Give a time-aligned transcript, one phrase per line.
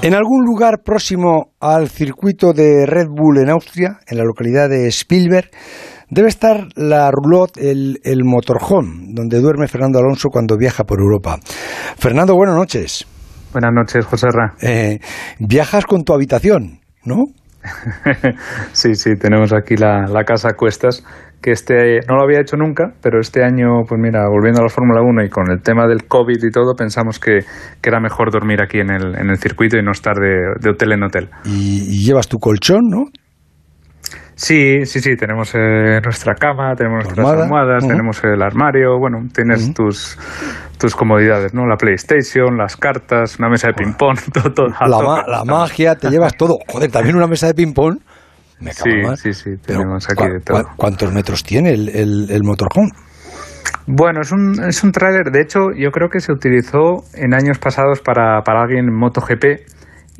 [0.00, 4.86] En algún lugar próximo al circuito de Red Bull en Austria, en la localidad de
[4.86, 5.50] Spielberg,
[6.08, 11.40] debe estar la roulotte, el, el motorhome, donde duerme Fernando Alonso cuando viaja por Europa.
[11.96, 13.06] Fernando, buenas noches.
[13.52, 14.54] Buenas noches, José Ra.
[14.62, 15.00] Eh,
[15.40, 17.24] viajas con tu habitación, ¿no?
[18.72, 21.02] sí, sí, tenemos aquí la, la, casa a cuestas,
[21.40, 24.68] que este no lo había hecho nunca, pero este año, pues mira, volviendo a la
[24.68, 27.40] Fórmula 1 y con el tema del COVID y todo, pensamos que,
[27.80, 30.70] que era mejor dormir aquí en el, en el circuito y no estar de, de
[30.70, 31.28] hotel en hotel.
[31.44, 33.04] Y, y, llevas tu colchón, ¿no?
[34.34, 37.42] Sí, sí, sí, tenemos eh, nuestra cama, tenemos nuestras Almohada.
[37.44, 37.90] almohadas, Uh -huh.
[37.90, 39.74] tenemos el armario, bueno, tienes uh -huh.
[39.74, 40.18] tus,
[40.78, 41.66] tus comodidades, ¿no?
[41.66, 44.68] La PlayStation, las cartas, una mesa de ping-pong, todo, todo.
[44.68, 46.58] La, ma la magia, te llevas todo.
[46.68, 47.98] Joder, también una mesa de ping-pong.
[48.60, 50.64] Me sí, sí, sí, tenemos aquí de todo.
[50.76, 52.90] ¿Cuántos metros tiene el, el, el motorhome?
[53.86, 55.30] Bueno, es un, es un trailer.
[55.30, 59.44] De hecho, yo creo que se utilizó en años pasados para, para alguien en MotoGP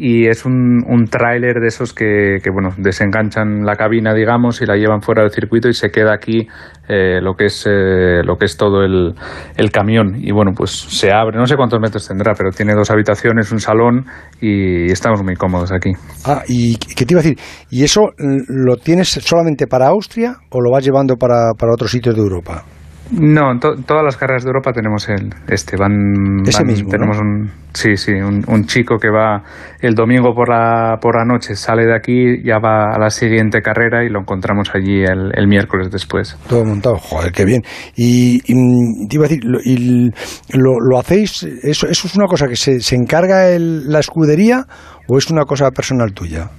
[0.01, 4.65] y es un, un tráiler de esos que, que, bueno, desenganchan la cabina, digamos, y
[4.65, 6.47] la llevan fuera del circuito y se queda aquí
[6.89, 9.15] eh, lo que es eh, lo que es todo el,
[9.57, 10.15] el, camión.
[10.17, 13.59] Y bueno, pues se abre, no sé cuántos metros tendrá, pero tiene dos habitaciones, un
[13.59, 14.05] salón
[14.41, 15.91] y estamos muy cómodos aquí.
[16.25, 17.39] Ah, ¿y qué te iba a decir?
[17.69, 22.15] ¿Y eso lo tienes solamente para Austria o lo vas llevando para, para otros sitios
[22.15, 22.65] de Europa?
[23.11, 27.17] No, to todas las carreras de Europa tenemos el este van, ese van, mismo tenemos
[27.17, 27.23] ¿no?
[27.23, 29.43] un sí sí un, un, chico que va
[29.81, 33.63] el domingo por la por la noche sale de aquí ya va a la siguiente
[33.63, 36.37] carrera y lo encontramos allí el, el miércoles después.
[36.49, 37.63] Todo montado joder qué bien.
[37.97, 40.11] Y, y te iba a decir lo, y
[40.53, 44.67] lo, lo, hacéis eso eso es una cosa que se, se encarga el, la escudería
[45.07, 46.51] o es una cosa personal tuya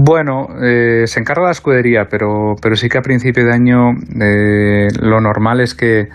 [0.00, 4.86] bueno, eh, se encarga la escudería, pero, pero sí que a principio de año eh,
[5.00, 6.08] lo normal es que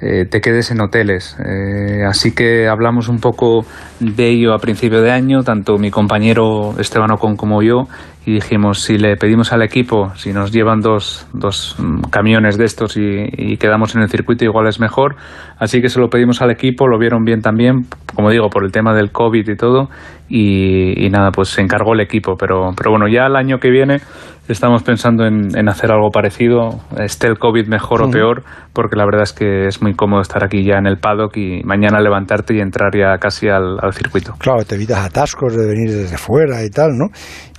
[0.00, 1.36] eh, te quedes en hoteles.
[1.44, 3.66] Eh, así que hablamos un poco
[4.00, 7.88] de ello a principio de año, tanto mi compañero Esteban Ocon como yo,
[8.26, 11.76] y dijimos, si le pedimos al equipo, si nos llevan dos, dos
[12.10, 13.00] camiones de estos y,
[13.32, 15.14] y, quedamos en el circuito, igual es mejor.
[15.60, 17.86] Así que se lo pedimos al equipo, lo vieron bien también,
[18.16, 19.90] como digo, por el tema del COVID y todo,
[20.28, 22.34] y, y nada, pues se encargó el equipo.
[22.36, 24.00] Pero, pero bueno, ya el año que viene
[24.48, 29.04] estamos pensando en, en hacer algo parecido, esté el COVID mejor o peor, porque la
[29.04, 32.54] verdad es que es muy cómodo estar aquí ya en el paddock y mañana levantarte
[32.54, 34.34] y entrar ya casi al, al circuito.
[34.38, 37.06] Claro, te evitas atascos de venir desde fuera y tal, ¿no?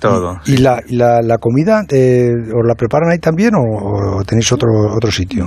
[0.00, 0.40] Todo.
[0.46, 4.68] ¿Y, y la, la, la, comida eh, os la preparan ahí también o, tenéis otro,
[4.94, 5.46] otro sitio?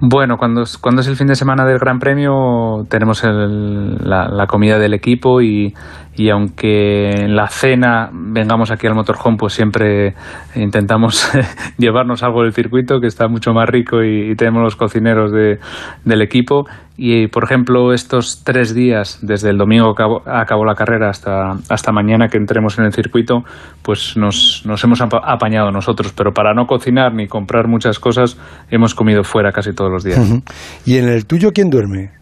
[0.00, 4.78] Bueno, cuando es, cuando es el fin de semana del Gran Premio tenemos la, comida
[4.78, 5.74] del equipo y,
[6.18, 10.14] y, aunque en la cena vengamos aquí al motorhome, pues siempre
[10.54, 11.30] intentamos
[11.78, 15.58] llevarnos algo del circuito que está mucho más rico y, y tenemos los cocineros de,
[16.04, 16.66] del equipo.
[17.00, 21.92] Y, por ejemplo, estos tres días, desde el domingo que acabó, la carrera hasta, hasta
[21.92, 23.44] mañana que entremos en el circuito,
[23.82, 26.12] pues nos, nos hemos apañado nosotros.
[26.12, 28.36] Pero para no cocinar ni comprar muchas cosas,
[28.68, 30.18] hemos comido fuera casi todos los días.
[30.18, 30.42] Uh -huh.
[30.84, 32.18] ¿Y en el tuyo quién duerme?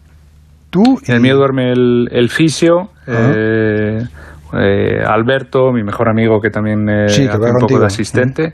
[0.69, 0.83] ¿Tú?
[1.07, 3.33] En el mío duerme el, el fisio, uh -huh.
[3.35, 3.76] eh,
[4.53, 7.67] eh, Alberto, mi mejor amigo que también eh, sí, que hace un contigo.
[7.67, 8.53] poco de asistente.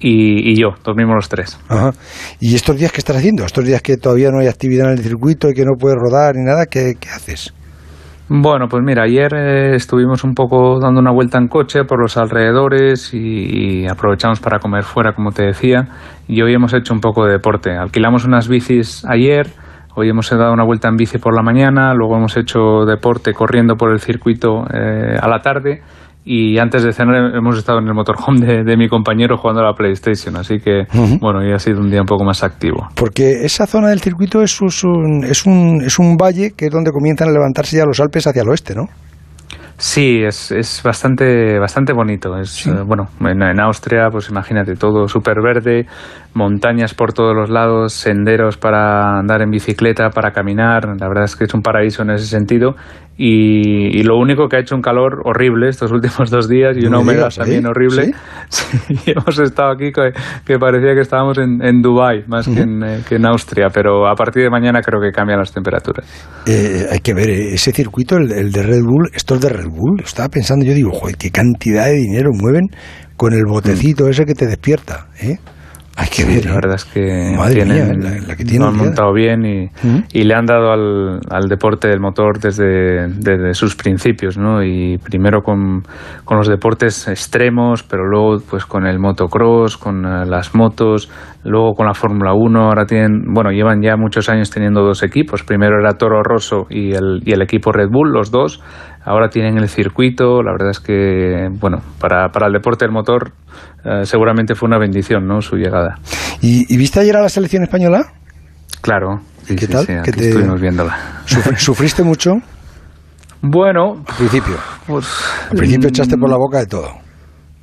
[0.00, 1.58] Y, y, yo, dormimos los tres.
[1.68, 1.90] Ajá.
[2.38, 3.44] ¿Y estos días qué estás haciendo?
[3.44, 6.36] Estos días que todavía no hay actividad en el circuito y que no puedes rodar
[6.36, 7.52] ni nada, ¿qué, qué haces?
[8.30, 12.18] Bueno, pues mira, ayer eh, estuvimos un poco dando una vuelta en coche por los
[12.18, 15.88] alrededores y, y, aprovechamos para comer fuera, como te decía,
[16.28, 17.70] y hoy hemos hecho un poco de deporte.
[17.74, 19.48] Alquilamos unas bicis ayer,
[19.98, 23.74] hoy hemos dado una vuelta en bici por la mañana, luego hemos hecho deporte corriendo
[23.74, 25.82] por el circuito eh, a la tarde
[26.24, 29.64] y antes de cenar hemos estado en el motorhome de, de, mi compañero jugando a
[29.64, 31.18] la PlayStation, así que uh -huh.
[31.20, 32.86] bueno, ya ha sido un día un poco más activo.
[32.94, 36.90] Porque esa zona del circuito es un, es un, es un valle que es donde
[36.92, 38.84] comienzan a levantarse ya los Alpes hacia el oeste, ¿no?
[39.80, 42.36] Sí, es, es bastante, bastante bonito.
[42.36, 42.68] Es, sí.
[42.68, 45.86] eh, bueno, en, en, Austria, pues imagínate, todo súper verde,
[46.34, 50.84] montañas por todos los lados, senderos para andar en bicicleta, para caminar.
[50.98, 52.74] La verdad es que es un paraíso en ese sentido.
[53.20, 56.86] Y, y lo único que ha hecho un calor horrible estos últimos dos días y
[56.86, 57.68] una humedad también ¿eh?
[57.68, 58.04] horrible.
[58.04, 58.12] ¿Sí?
[58.88, 60.12] Sí, hemos estado aquí que,
[60.46, 62.54] que, parecía que estábamos en, en Dubái más uh -huh.
[62.54, 65.52] que, en, eh, que, en, Austria, pero a partir de mañana creo que cambian las
[65.52, 66.06] temperaturas.
[66.46, 69.68] Eh, hay que ver, ese circuito, el, el de Red Bull, esto es de Red
[69.68, 70.00] Bull.
[70.02, 72.68] Estaba pensando, yo digo, joder, qué cantidad de dinero mueven
[73.16, 75.36] con el botecito ese que te despierta, ¿eh?
[76.00, 76.46] Hay que ver.
[76.46, 79.44] La verdad es que Madre tienen, mía, la, la que tienen lo han montado bien
[79.44, 80.04] y, ¿Mm?
[80.12, 84.62] y, le han dado al, al, deporte del motor desde, desde, sus principios, ¿no?
[84.62, 85.82] Y primero con,
[86.24, 91.10] con, los deportes extremos, pero luego pues con el motocross, con uh, las motos,
[91.42, 95.42] luego con la Fórmula 1, ahora tienen, bueno, llevan ya muchos años teniendo dos equipos.
[95.42, 98.62] Primero era Toro Rosso y el, y el equipo Red Bull, los dos
[99.08, 103.32] ahora tienen el circuito, la verdad es que, bueno, para, para el deporte del motor
[103.84, 105.98] eh, seguramente fue una bendición, ¿no?, su llegada.
[106.42, 108.04] ¿Y, viste ayer a la selección española?
[108.82, 109.86] Claro, sí, ¿Qué tal?
[109.88, 110.96] estuvimos viéndola.
[111.56, 112.34] ¿Sufriste mucho?
[113.40, 114.04] Bueno...
[114.06, 114.56] Al principio.
[114.86, 115.06] Pues,
[115.50, 117.07] Al principio echaste por la boca de todo.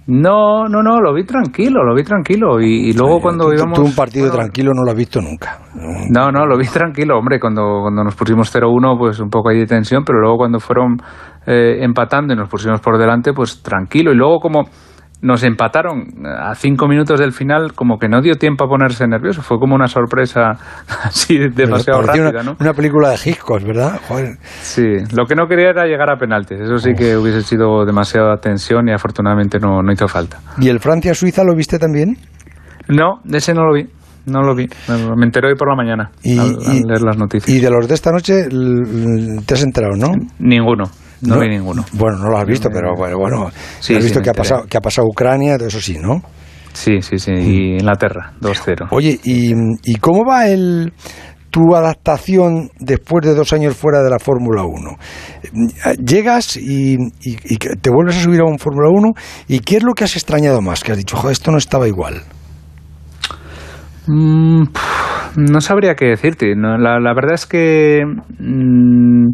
[0.07, 2.61] No, no, no, lo vi tranquilo, lo vi tranquilo.
[2.61, 3.79] Y, luego cuando íbamos...
[3.79, 5.59] Tú un partido tranquilo no lo has visto nunca.
[6.11, 7.39] No, no, lo vi tranquilo, hombre.
[7.39, 10.97] Cuando, cuando nos pusimos 0-1, pues un poco ahí de tensión, pero luego cuando fueron
[11.47, 14.11] eh, empatando y nos pusimos por delante, pues tranquilo.
[14.11, 14.65] Y luego como
[15.25, 19.41] nos empataron a cinco minutos del final, como que no dio tiempo a ponerse nervioso.
[19.41, 20.51] Fue como una sorpresa
[21.03, 22.55] así demasiado rápida, una, ¿no?
[22.59, 23.99] Una película de Hitchcock, ¿verdad?
[24.61, 24.83] Sí,
[25.15, 26.59] lo que no quería era llegar a penaltis.
[26.61, 30.37] Eso sí que hubiese sido demasiada tensión y afortunadamente no, no hizo falta.
[30.59, 32.17] ¿Y el Francia-Suiza lo viste también?
[32.87, 33.87] No, de ese no lo vi.
[34.27, 34.67] No lo vi,
[35.15, 37.47] me enteré hoy por la mañana al, leer las noticias.
[37.47, 38.47] ¿Y de los de esta noche
[39.45, 40.07] te has enterado, no?
[40.39, 40.85] Ninguno.
[41.21, 41.85] No, vi ninguno.
[41.93, 44.81] Bueno, no lo has visto, pero bueno, bueno has visto que ha, pasado, que ha
[44.81, 46.21] pasado Ucrania, eso sí, ¿no?
[46.73, 48.87] Sí, sí, sí, y Inglaterra, 2-0.
[48.91, 49.53] Oye, ¿y,
[49.83, 50.91] ¿y cómo va el,
[51.55, 54.97] tu adaptación después de dos años fuera de la Fórmula 1?
[56.05, 59.13] Llegas y, y, te vuelves a subir a un Fórmula 1
[59.47, 60.83] y ¿qué es lo que has extrañado más?
[60.83, 62.23] Que has dicho, joder, esto no estaba igual.
[64.07, 64.63] Mm,
[65.35, 66.55] no sabría qué decirte.
[66.55, 69.27] la, la, verdad es que mm,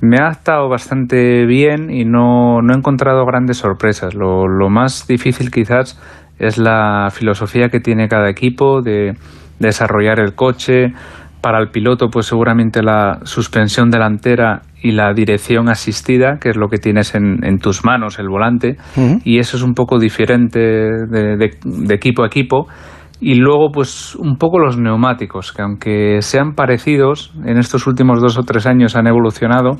[0.00, 4.14] me ha estado bastante bien y no, no he encontrado grandes sorpresas.
[4.14, 6.00] Lo, lo, más difícil quizás
[6.38, 9.14] es la filosofía que tiene cada equipo de,
[9.62, 10.92] desarrollar el coche.
[11.40, 16.68] Para el piloto, pues seguramente la suspensión delantera y la dirección asistida, que es lo
[16.68, 18.76] que tienes en, en tus manos, el volante,
[19.24, 22.68] y eso es un poco diferente de, de equipo a equipo.
[23.24, 28.36] Y luego, pues un poco los neumáticos, que aunque sean parecidos, en estos últimos dos
[28.36, 29.76] o tres años han evolucionado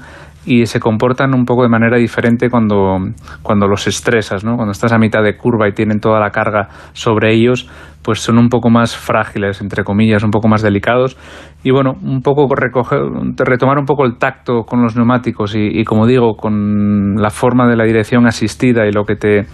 [0.46, 2.98] y se comportan un poco de manera diferente cuando,
[3.42, 4.54] cuando los estresas, ¿no?
[4.54, 7.68] Cuando estás a mitad de curva y tienen toda la carga sobre ellos,
[8.02, 11.16] pues son un poco más frágiles, entre comillas, un poco más delicados.
[11.62, 13.00] Y bueno, un poco recoger,
[13.36, 17.76] retomar un poco el tacto con los neumáticos y, como digo, con la forma de
[17.76, 19.46] la dirección asistida y lo que te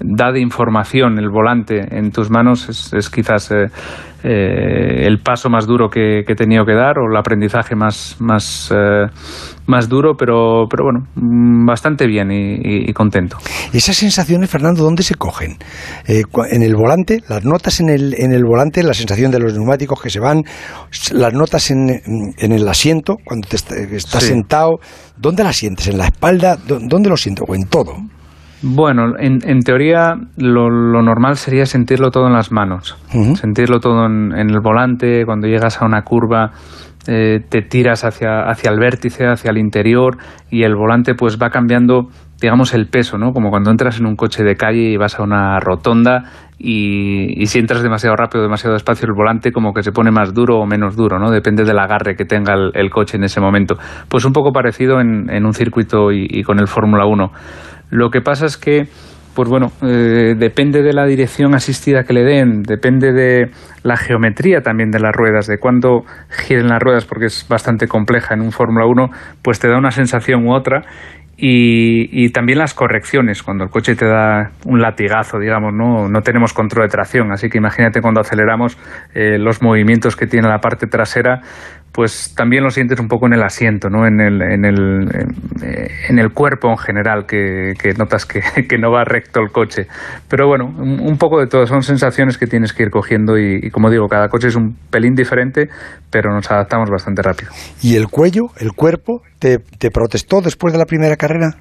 [0.00, 3.66] da de información el volante en tus manos es, quizás eh,
[4.24, 8.72] eh, el paso más duro que, he tenido que dar o el aprendizaje más, más,
[8.74, 9.06] eh,
[9.70, 13.38] más duro, pero, pero bueno, mm, bastante bien y, contento.
[13.72, 15.56] Esas sensaciones, Fernando, ¿dónde se cogen?
[16.06, 20.00] en el volante, las notas en el, en el volante, la sensación de los neumáticos
[20.02, 20.42] que se van,
[21.12, 21.88] las notas en,
[22.36, 24.80] en el asiento, cuando te estás sentado,
[25.16, 25.88] ¿dónde las sientes?
[25.88, 26.56] ¿En la espalda?
[26.56, 27.44] ¿Dónde lo siento?
[27.46, 27.94] ¿O en todo?
[28.62, 32.98] Bueno, en, en teoría lo, lo, normal sería sentirlo todo en las manos,
[33.34, 36.50] sentirlo todo en, el volante, cuando llegas a una curva
[37.06, 40.18] eh, te tiras hacia, hacia el vértice, hacia el interior
[40.50, 42.08] y el volante pues va cambiando
[42.40, 43.32] digamos el peso, ¿no?
[43.32, 46.24] Como cuando entras en un coche de calle y vas a una rotonda
[46.58, 50.32] y, y, si entras demasiado rápido, demasiado despacio, el volante como que se pone más
[50.34, 51.30] duro o menos duro, ¿no?
[51.30, 53.76] Depende del agarre que tenga el, coche en ese momento.
[54.08, 57.30] Pues un poco parecido en, en un circuito y, y con el Fórmula 1.
[57.90, 58.88] Lo que pasa es que,
[59.34, 63.50] pues bueno, eh, depende de la dirección asistida que le den, depende de
[63.82, 68.34] la geometría también de las ruedas, de cuándo giren las ruedas, porque es bastante compleja
[68.34, 69.10] en un Fórmula 1,
[69.42, 70.82] pues te da una sensación u otra.
[71.42, 76.52] Y, también las correcciones, cuando el coche te da un latigazo, digamos, no, no tenemos
[76.52, 78.76] control de tracción, así que imagínate cuando aceleramos
[79.14, 81.40] eh, los movimientos que tiene la parte trasera,
[81.92, 84.06] pues también lo sientes un poco en el asiento, ¿no?
[84.06, 85.08] en, el, en, el,
[86.08, 88.26] en el cuerpo en general, que, notas
[88.68, 89.86] que, no va recto el coche.
[90.28, 93.90] Pero bueno, un, poco de todo, son sensaciones que tienes que ir cogiendo y, como
[93.90, 95.68] digo, cada coche es un pelín diferente,
[96.10, 97.50] pero nos adaptamos bastante rápido.
[97.82, 101.56] ¿Y el cuello, el cuerpo, te, te protestó después de la primera carrera?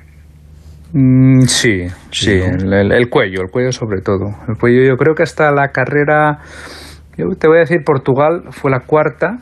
[0.93, 4.35] Mm, sí, sí, el, el, cuello, el cuello sobre todo.
[4.47, 6.39] El cuello yo creo que hasta la carrera
[7.19, 9.39] yo te voy a decir, Portugal fue la cuarta,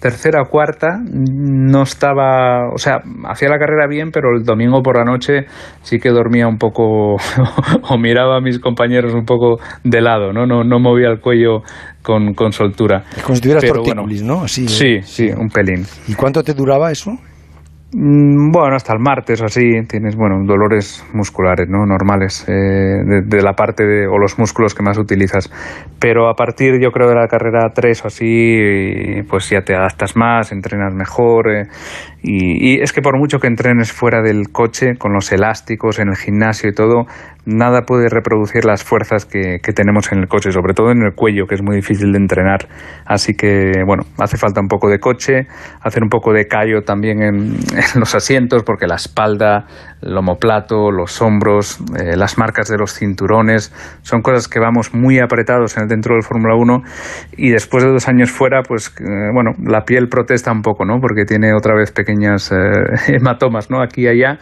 [0.00, 2.98] tercera o cuarta, no estaba, o sea,
[3.28, 5.46] hacía la carrera bien, pero el domingo por la noche
[5.82, 7.16] sí que dormía un poco
[7.88, 10.46] o miraba a mis compañeros un poco de lado, ¿no?
[10.46, 11.62] No, no movía el cuello
[12.02, 13.04] con, con soltura.
[13.16, 14.42] Es como si tuvieras tortícolis, ¿no?
[14.42, 15.86] Así, sí, sí, un pelín.
[16.08, 17.12] ¿Y cuánto te duraba eso?
[17.94, 21.84] Mm, bueno, hasta el martes o así tienes, bueno, dolores musculares, ¿no?
[21.84, 25.50] Normales, eh, de, la parte de, o los músculos que más utilizas.
[26.00, 30.16] Pero a partir, yo creo, de la carrera 3 o así, pues ya te adaptas
[30.16, 31.50] más, entrenas mejor.
[31.50, 31.68] Eh,
[32.22, 36.16] y, es que por mucho que entrenes fuera del coche, con los elásticos, en el
[36.16, 37.04] gimnasio y todo,
[37.44, 41.46] nada puede reproducir las fuerzas que, tenemos en el coche, sobre todo en el cuello,
[41.46, 42.68] que es muy difícil de entrenar.
[43.06, 45.46] Así que, bueno, hace falta un poco de coche,
[45.80, 47.56] hacer un poco de callo también en
[47.98, 49.66] los asientos, porque la espalda,
[50.02, 53.72] el omoplato, los hombros, eh, las marcas de los cinturones,
[54.02, 56.82] son cosas que vamos muy apretados en dentro del Fórmula 1
[57.36, 61.00] y después de dos años fuera, pues eh, bueno, la piel protesta un poco, ¿no?
[61.00, 62.52] Porque tiene otra vez pequeñas
[63.08, 63.80] hematomas, ¿no?
[63.80, 64.38] Aquí y allá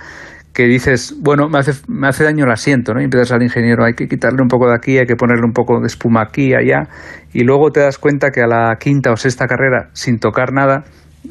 [0.53, 3.01] que dices, bueno, me hace, me hace daño el asiento, ¿no?
[3.01, 5.53] Y empiezas al ingeniero, hay que quitarle un poco de aquí, hay que ponerle un
[5.53, 6.89] poco de espuma aquí, allá,
[7.33, 10.85] y luego te das cuenta que a la quinta o sexta carrera, sin tocar nada,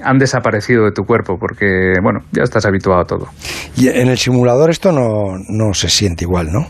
[0.04, 3.28] han desaparecido de tu cuerpo porque, bueno, ya estás habituado a todo.
[3.76, 6.68] Y en el simulador esto no, no se siente igual, ¿no?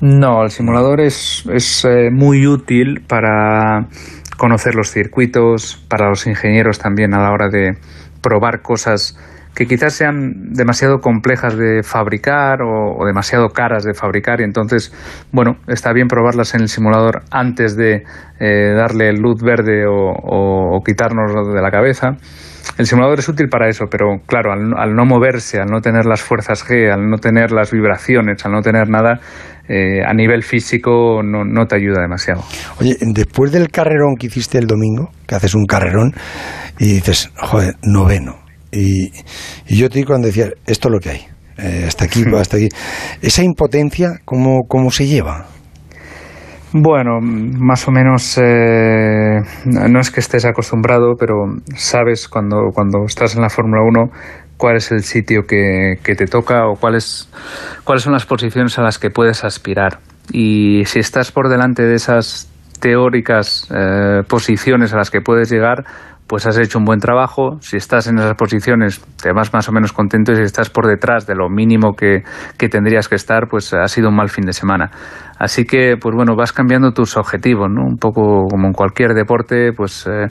[0.00, 3.86] No, el simulador es, es eh, muy útil para
[4.36, 7.76] conocer los circuitos, para los ingenieros también a la hora de
[8.22, 9.18] probar cosas
[9.54, 14.92] que quizás sean demasiado complejas de fabricar o, demasiado caras de fabricar y entonces,
[15.32, 18.04] bueno, está bien probarlas en el simulador antes de
[18.38, 22.16] eh, darle luz verde o, quitarnos de la cabeza.
[22.78, 26.22] El simulador es útil para eso, pero claro, al, no moverse, al no tener las
[26.22, 29.20] fuerzas G, al no tener las vibraciones, al no tener nada,
[29.68, 32.42] eh, a nivel físico no, no, te ayuda demasiado.
[32.80, 36.12] Oye, después del carrerón que hiciste el domingo, que haces un carrerón
[36.78, 38.36] y dices, joder, noveno,
[38.72, 39.10] y,
[39.66, 41.20] yo te digo cuando decía, esto es lo que hay,
[41.58, 42.68] eh, hasta aquí, hasta aquí.
[43.22, 45.46] Esa impotencia, ¿cómo, cómo se lleva?
[46.72, 51.34] Bueno, más o menos eh, no es que estés acostumbrado, pero
[51.74, 54.10] sabes cuando, cuando estás en la Fórmula 1
[54.56, 57.28] cuál es el sitio que, que te toca o cuáles,
[57.82, 59.98] cuáles son las posiciones a las que puedes aspirar.
[60.32, 62.48] Y si estás por delante de esas
[62.78, 65.84] teóricas eh, posiciones a las que puedes llegar,
[66.30, 67.58] pues has hecho un buen trabajo.
[67.60, 70.30] Si estás en esas posiciones, te vas más o menos contento.
[70.30, 72.22] Y si estás por detrás de lo mínimo que,
[72.56, 74.92] que tendrías que estar, pues ha sido un mal fin de semana.
[75.40, 77.80] Así que, pues bueno, vas cambiando tus objetivos, ¿no?
[77.80, 80.26] Un poco como en cualquier deporte, pues eh,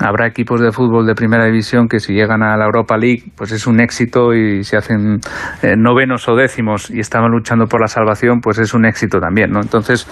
[0.00, 3.52] habrá equipos de fútbol de primera división que si llegan a la Europa League, pues
[3.52, 5.20] es un éxito y si hacen
[5.62, 9.50] eh, novenos o décimos y estaban luchando por la salvación, pues es un éxito también,
[9.50, 9.60] ¿no?
[9.60, 10.08] Entonces,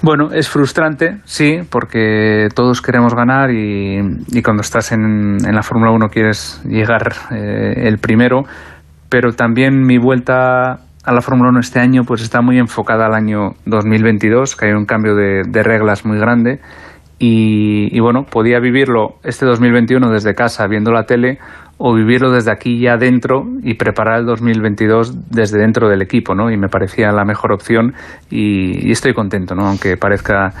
[0.00, 4.00] bueno, es frustrante, sí, porque todos queremos ganar y,
[4.42, 8.44] cuando estás en, en la Fórmula 1 quieres llegar eh, el primero,
[9.10, 13.14] pero también mi vuelta a la Fórmula 1 este año pues está muy enfocada al
[13.14, 16.60] año 2022, que hay un cambio de, reglas muy grande.
[17.18, 21.38] Y, bueno, podía vivirlo este 2021 desde casa viendo la tele
[21.78, 26.50] o vivirlo desde aquí ya dentro y preparar el 2022 desde dentro del equipo, ¿no?
[26.50, 27.94] Y me parecía la mejor opción
[28.30, 29.66] y, y estoy contento, ¿no?
[29.66, 30.52] Aunque parezca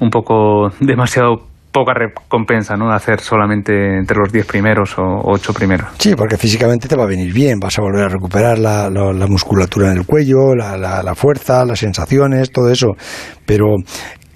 [0.00, 2.92] un poco demasiado poca recompensa, ¿no?
[2.92, 5.88] Hacer solamente entre los 10 primeros o 8 primeros.
[5.98, 8.88] Sí, porque físicamente te va a venir bien, vas a volver a recuperar la,
[9.28, 12.92] musculatura en el cuello, la, la, fuerza, las sensaciones, todo eso.
[13.44, 13.64] Pero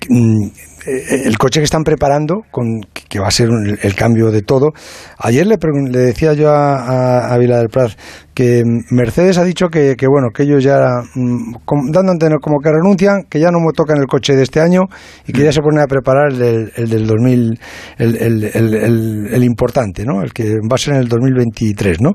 [0.08, 0.48] mm,
[0.86, 3.48] el coche que están preparando, con, que va a ser
[3.82, 4.72] el cambio de todo.
[5.18, 5.56] Ayer le,
[5.90, 7.92] le decía yo a, a, Vila del Prat
[8.34, 10.78] que Mercedes ha dicho que, bueno, que ellos ya,
[11.14, 11.54] mm,
[11.90, 14.82] dando a entender como que renuncian, que ya no tocan el coche de este año
[15.26, 17.60] y que ya se ponen a preparar el del, el del 2000,
[17.98, 20.22] el, importante, ¿no?
[20.22, 22.12] El que va a ser en el 2023, ¿no?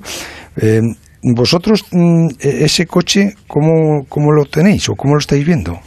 [0.58, 0.82] Eh,
[1.24, 5.80] vosotros, mm, e-, ese coche, ¿cómo, ¿cómo lo tenéis o cómo lo estáis viendo?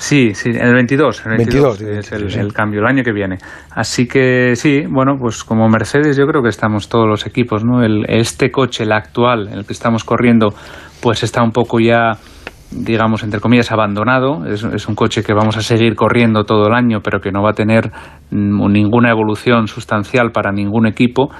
[0.00, 3.36] Sí, sí, el 22, el 22, es el, cambio, el año que viene.
[3.70, 7.82] Así que sí, bueno, pues como Mercedes yo creo que estamos todos los equipos, ¿no?
[7.82, 10.54] El, este coche, el actual, el que estamos corriendo,
[11.02, 12.12] pues está un poco ya,
[12.70, 14.46] digamos, entre comillas, abandonado.
[14.46, 17.42] Es, es un coche que vamos a seguir corriendo todo el año, pero que no
[17.42, 17.90] va a tener
[18.30, 21.30] ninguna evolución sustancial para ningún equipo.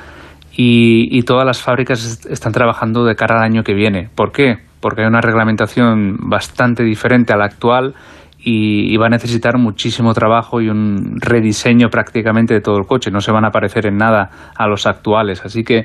[0.54, 4.10] Y, y todas las fábricas están trabajando de cara al año que viene.
[4.14, 4.56] ¿Por qué?
[4.80, 7.94] Porque hay una reglamentación bastante diferente a la actual
[8.42, 13.10] y, va a necesitar muchísimo trabajo y un rediseño prácticamente de todo el coche.
[13.10, 15.44] No se van a parecer en nada a los actuales.
[15.44, 15.84] Así que,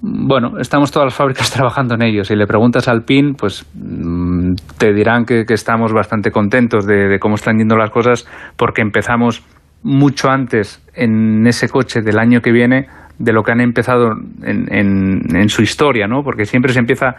[0.00, 2.24] bueno, estamos todas las fábricas trabajando en ello.
[2.24, 7.36] Si le preguntas al PIN, pues mm, te dirán que, estamos bastante contentos de, cómo
[7.36, 9.44] están yendo las cosas porque empezamos
[9.82, 14.10] mucho antes en ese coche del año que viene de lo que han empezado
[14.42, 16.22] en, en, en su historia, ¿no?
[16.22, 17.14] Porque siempre se empieza,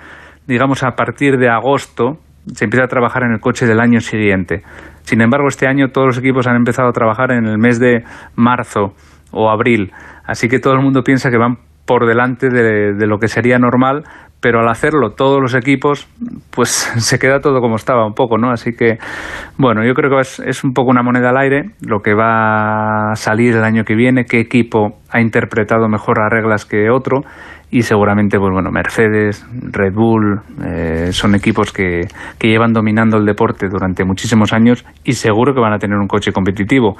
[0.47, 2.19] digamos, a partir de agosto
[2.53, 4.63] se empieza a trabajar en el coche del año siguiente.
[5.03, 8.03] Sin embargo, este año todos los equipos han empezado a trabajar en el mes de
[8.35, 8.93] marzo
[9.31, 9.91] o abril,
[10.25, 11.57] así que todo el mundo piensa que van
[11.89, 14.03] por delante de, lo que sería normal,
[14.39, 16.07] pero al hacerlo todos los equipos,
[16.51, 18.51] pues se queda todo como estaba un poco, ¿no?
[18.51, 18.99] Así que,
[19.57, 23.11] bueno, yo creo que es, es, un poco una moneda al aire lo que va
[23.11, 27.23] a salir el año que viene, qué equipo ha interpretado mejor las reglas que otro
[27.71, 32.07] y seguramente pues bueno Mercedes Red Bull eh, son equipos que,
[32.41, 36.31] llevan dominando el deporte durante muchísimos años y seguro que van a tener un coche
[36.31, 36.97] competitivo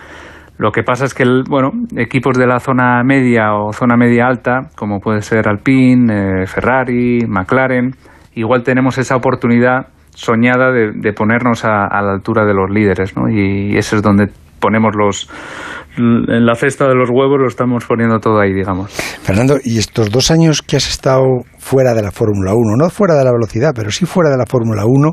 [0.57, 4.69] Lo que pasa es que, bueno, equipos de la zona media o zona media alta,
[4.75, 7.95] como puede ser Alpine, eh, Ferrari, McLaren,
[8.35, 9.87] igual tenemos esa oportunidad
[10.19, 13.29] soñada de, ponernos a, la altura de los líderes, ¿no?
[13.29, 14.27] Y ese es donde
[14.59, 15.29] ponemos los
[15.97, 18.91] en la cesta de los huevos lo estamos poniendo todo ahí, digamos.
[18.91, 21.25] Fernando, y estos dos años que has estado
[21.57, 24.45] fuera de la Fórmula 1, no fuera de la velocidad, pero sí fuera de la
[24.45, 25.11] Fórmula 1,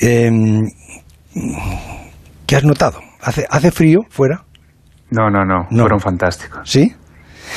[0.00, 0.62] em,
[2.46, 2.98] ¿qué has notado?
[3.22, 4.44] ¿Hace, ¿Hace frío fuera?
[5.10, 6.68] No, no, no, no, fueron fantásticos.
[6.68, 6.92] ¿Sí?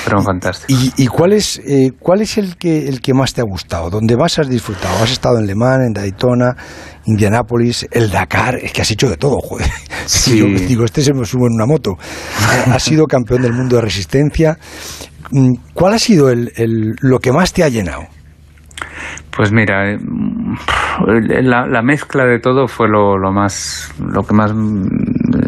[0.04, 0.94] Fueron fantásticos.
[0.98, 3.90] ¿Y, cuál es, eh, cuál es el, que, el que más te ha gustado?
[3.90, 5.04] ¿Dónde más has disfrutado?
[5.04, 6.56] ¿Has estado en Le Mans, en Daytona,
[7.06, 8.56] Indianápolis, el Dakar?
[8.56, 9.70] Es que has hecho de todo, joder.
[10.06, 10.40] Sí.
[10.40, 11.96] Yo digo, este se me sube en una moto.
[12.66, 14.58] has sido campeón del mundo de resistencia.
[15.30, 18.08] Mm, ¿Cuál ha sido el, lo que más te ha llenado?
[19.36, 20.00] Pues mira, eh,
[21.44, 24.52] la, mezcla de todo fue lo, más, lo que más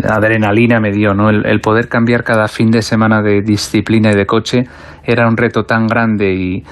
[0.07, 1.29] adrenalina me dio, ¿no?
[1.29, 4.63] El, poder cambiar cada fin de semana de disciplina y de coche
[5.03, 6.63] era un reto tan grande y,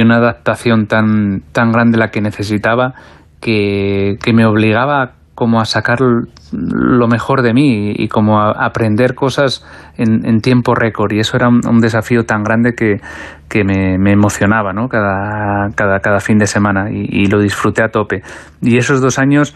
[0.00, 2.92] una adaptación tan, tan grande la que necesitaba
[3.40, 5.98] que, que me obligaba como a sacar
[6.52, 9.64] lo mejor de mí y como a aprender cosas
[9.96, 11.12] en, tiempo récord.
[11.12, 13.00] Y eso era un, desafío tan grande que,
[13.48, 14.88] que me, emocionaba ¿no?
[14.88, 18.22] cada, cada, cada fin de semana y, lo disfruté a tope.
[18.62, 19.54] Y esos dos años,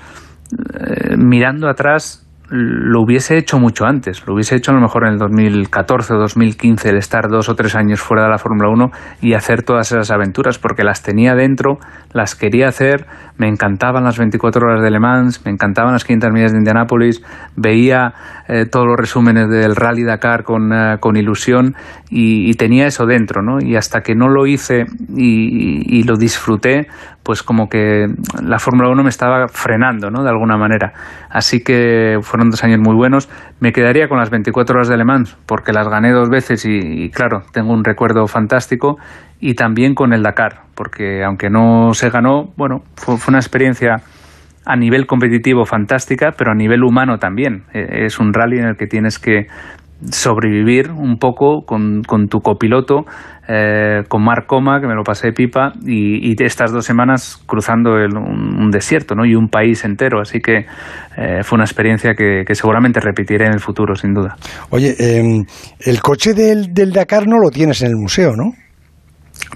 [0.53, 5.13] eh, mirando atrás, lo hubiese hecho mucho antes, lo hubiese hecho a lo mejor en
[5.13, 8.91] el 2014 o 2015, el estar dos o tres años fuera de la Fórmula 1
[9.23, 11.79] y hacer todas esas aventuras, porque las tenía dentro,
[12.13, 13.07] las quería hacer,
[13.41, 17.23] me encantaban las 24 horas de Le Mans, me encantaban las 500 millas de Indianápolis,
[17.57, 18.13] veía
[18.47, 21.75] eh, todos los resúmenes del Rally Dakar con, eh, con ilusión
[22.11, 23.57] y, tenía eso dentro, ¿no?
[23.59, 24.85] Y hasta que no lo hice
[25.17, 26.89] y, lo disfruté,
[27.23, 28.09] pues como que
[28.43, 30.23] la Fórmula 1 me estaba frenando, ¿no?
[30.23, 30.93] De alguna manera.
[31.31, 33.31] Así que fueron dos años muy buenos.
[33.61, 37.09] Me quedaría con las 24 horas de Le Mans, porque las gané dos veces y,
[37.11, 38.99] claro, tengo un recuerdo fantástico.
[39.41, 44.03] Y también con el Dakar, porque aunque no se ganó, bueno, fue una experiencia
[44.65, 47.65] a nivel competitivo fantástica, pero a nivel humano también.
[47.73, 49.47] E, es un rally en el que tienes que
[50.11, 53.05] sobrevivir un poco con, tu copiloto,
[53.49, 58.71] eh, con Marc Coma, que me lo pasé pipa, y, estas dos semanas cruzando un,
[58.71, 59.27] desierto ¿no?
[59.27, 60.21] y un país entero.
[60.21, 60.67] Así que
[61.17, 64.37] eh, fue una experiencia que, seguramente repetiré en el futuro, sin duda.
[64.71, 65.45] Oye, em,
[65.81, 68.53] el coche del, del Dakar no lo tienes en el museo, ¿no?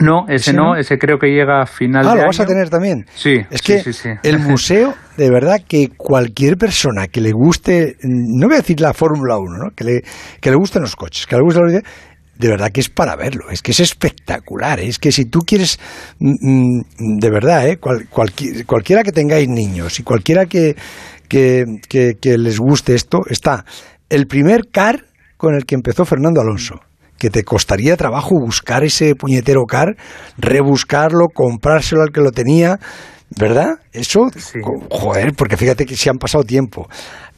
[0.01, 3.07] No, ese no, ese creo que llega a final ah, lo vas a tener también.
[3.15, 3.83] Sí, es que
[4.23, 8.93] el museo, de verdad que cualquier persona que le guste, no voy a decir la
[8.93, 9.71] Fórmula 1, ¿no?
[9.75, 10.03] que, le,
[10.41, 11.83] que le gusten los coches, que le guste la
[12.37, 14.89] de verdad que es para verlo, es que es espectacular, ¿eh?
[14.89, 15.79] es que si tú quieres,
[16.19, 17.79] mm, mm, de verdad, ¿eh?
[17.79, 20.75] cualquiera que tengáis niños y cualquiera que,
[21.29, 23.65] que, que les guste esto, está
[24.09, 25.05] el primer car
[25.37, 26.81] con el que empezó Fernando Alonso
[27.19, 29.97] que te costaría trabajo buscar ese puñetero car,
[30.37, 32.79] rebuscarlo, comprárselo al que lo tenía,
[33.39, 33.79] ¿verdad?
[33.93, 34.29] Eso,
[34.91, 36.89] joder, porque fíjate que se han pasado tiempo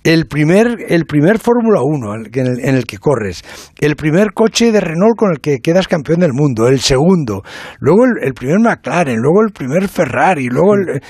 [0.06, 3.42] el primer, el primer Fórmula 1 en el, que corres,
[3.80, 7.42] el primer coche de Renault con el que quedas campeón del mundo, el segundo,
[7.80, 11.00] luego el, primer McLaren, luego el primer Ferrari, luego eh,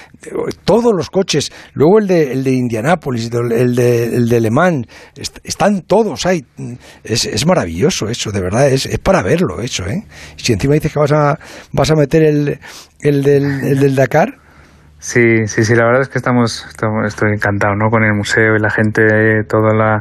[0.65, 4.87] todos los coches, luego el de, el de Indianápolis, el de, el de Le Mans,
[5.45, 6.43] están todos ahí.
[7.05, 9.85] Es, es maravilloso eso, de verdad, es, es para verlo eso.
[9.87, 10.07] ¿eh?
[10.37, 11.39] Si encima dices que vas a,
[11.73, 12.59] vas a meter el,
[13.01, 14.46] el, del, el del Dakar,
[15.07, 16.67] Sí, sí, sí, la verdad es que estamos,
[17.07, 17.91] estoy encantado ¿no?
[17.91, 20.01] con el museo y la gente, todas la,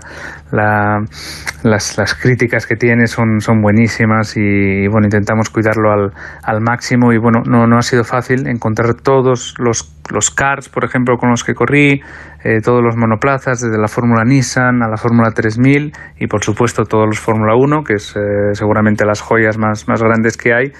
[0.51, 7.13] las, las, críticas que tiene son, son buenísimas y, bueno, intentamos cuidarlo al, al máximo
[7.13, 11.29] y bueno, no, no ha sido fácil encontrar todos los, los cars, por ejemplo, con
[11.29, 12.01] los que corrí,
[12.43, 16.83] eh, todos los monoplazas, desde la Fórmula Nissan a la Fórmula 3000 y por supuesto
[16.85, 20.71] todos los Fórmula 1, que es eh, seguramente las joyas más, más grandes que hay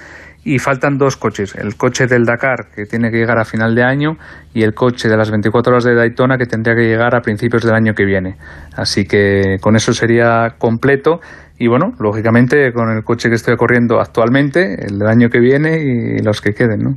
[0.46, 3.84] y faltan dos coches, el coche del Dakar que tiene que llegar a final de
[3.84, 4.12] año
[4.54, 7.64] y el coche de las 24 horas de Daytona que tendría que llegar a principios
[7.64, 8.36] del año que viene.
[8.76, 11.20] Así que con eso sería completo
[11.58, 15.80] y bueno, lógicamente con el coche que estoy corriendo actualmente, el del año que viene
[15.82, 16.92] y los que queden, ¿no?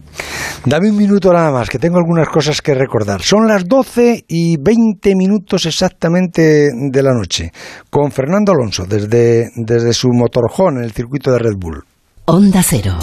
[0.67, 3.23] Dame un minuto nada más, que tengo algunas cosas que recordar.
[3.23, 7.51] Son las 12 y 20 minutos exactamente de la noche,
[7.89, 11.85] con Fernando Alonso desde, desde su motorjón en el circuito de Red Bull.
[12.31, 12.95] Onda Cero.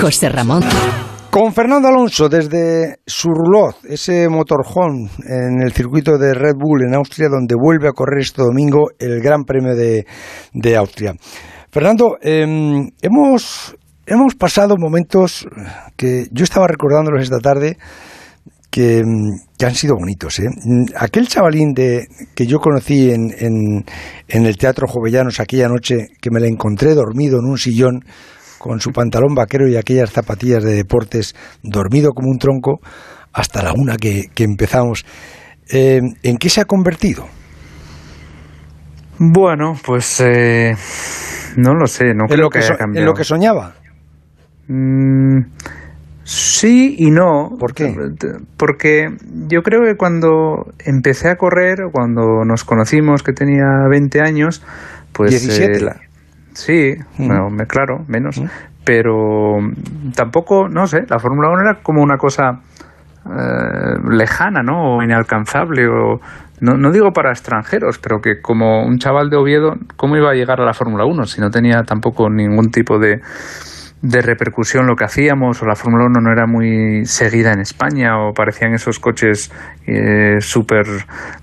[0.00, 0.64] José Ramón.
[1.30, 7.28] Con Fernando Alonso desde Surlot, ese motorhome en el circuito de Red Bull en Austria,
[7.28, 11.14] donde vuelve a correr este domingo el Gran Premio de, Austria.
[11.70, 15.46] Fernando, em, hemos, hemos pasado momentos
[15.96, 17.76] que yo estaba recordándolos esta tarde
[18.68, 19.04] que,
[19.64, 20.40] han sido bonitos.
[20.40, 20.48] ¿eh?
[20.96, 23.84] Aquel chavalín de, que yo conocí en, en,
[24.44, 28.00] el Teatro Jovellanos aquella noche, que me la encontré dormido en un sillón
[28.62, 32.78] con su pantalón vaquero y aquellas zapatillas de deportes, dormido como un tronco,
[33.32, 35.04] hasta la una que, empezamos.
[35.70, 37.26] Eh, ¿En qué se ha convertido?
[39.18, 40.74] Bueno, pues eh,
[41.56, 43.02] no lo sé, no creo que, haya cambiado.
[43.02, 43.74] ¿En lo que soñaba?
[44.68, 45.40] Mm,
[46.22, 47.50] sí y no.
[47.58, 47.92] ¿Por qué?
[48.56, 49.08] Porque
[49.48, 54.62] yo creo que cuando empecé a correr, cuando nos conocimos, que tenía 20 años,
[55.12, 55.30] pues...
[55.30, 55.84] 17.
[55.84, 56.11] Eh,
[56.54, 57.56] sí, mm.
[57.68, 58.40] claro, menos.
[58.40, 58.46] Mm.
[58.84, 59.58] Pero
[60.16, 62.60] tampoco, no sé, la Fórmula 1 era como una cosa
[63.24, 64.96] eh, lejana, ¿no?
[64.96, 66.20] O inalcanzable, o
[66.60, 70.34] no, no, digo para extranjeros, pero que como un chaval de Oviedo, ¿cómo iba a
[70.34, 73.20] llegar a la Fórmula 1 si no tenía tampoco ningún tipo de,
[74.02, 78.18] de repercusión lo que hacíamos o la Fórmula 1 no era muy seguida en España
[78.18, 79.52] o parecían esos coches
[79.86, 80.84] eh, super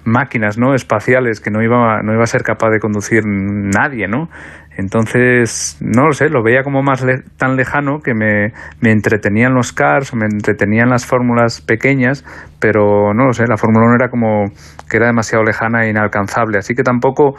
[0.04, 4.30] máquinas no espaciales que no iba no iba a ser capaz de conducir nadie no
[4.80, 7.06] entonces no lo sé lo veía como más
[7.38, 12.26] tan lejano que me, me entretenían los cars me entretenían las fórmulas pequeñas
[12.60, 14.46] pero no lo sé la Fórmula 1 era como
[14.90, 17.36] que era demasiado lejana e inalcanzable así que tampoco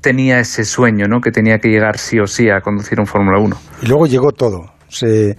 [0.00, 1.20] tenía ese sueño, ¿no?
[1.20, 3.56] Que tenía que llegar sí o sí a conducir un Fórmula 1.
[3.82, 4.73] Y luego llegó todo.
[4.94, 5.36] Se,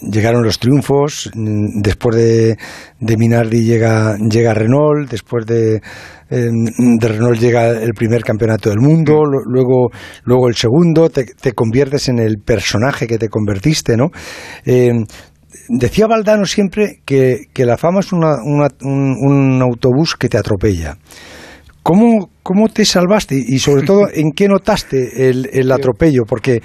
[0.00, 2.56] llegaron los triunfos, después de,
[3.00, 5.82] de Minardi llega, llega Renault, después de,
[6.30, 6.64] em,
[6.98, 9.90] de Renault llega el primer campeonato del mundo, luego,
[10.24, 14.10] luego el segundo, te, conviertes en el personaje que te convertiste, ¿no?
[14.64, 15.04] Em,
[15.68, 20.96] decía Valdano siempre que, que la fama es una, un autobús que te atropella.
[21.82, 23.34] ¿Cómo, ¿Cómo te salvaste?
[23.36, 26.22] Y sobre todo, ¿en qué notaste el, atropello?
[26.26, 26.62] Porque,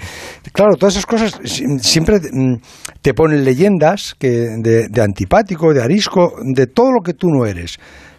[0.52, 1.40] claro, todas esas cosas
[1.80, 2.56] siempre mm,
[3.02, 7.46] te ponen leyendas que de, de antipático, de arisco, de todo lo que tú no
[7.46, 7.78] eres.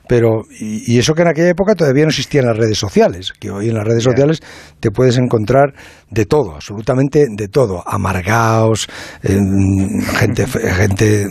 [0.10, 3.70] Pero, y, eso que en aquella época todavía no existían las redes sociales, que hoy
[3.70, 4.40] en las redes sociales
[4.80, 5.76] te puedes encontrar
[6.10, 8.90] de todo, absolutamente de todo, amargaos,
[9.22, 11.28] gente, gente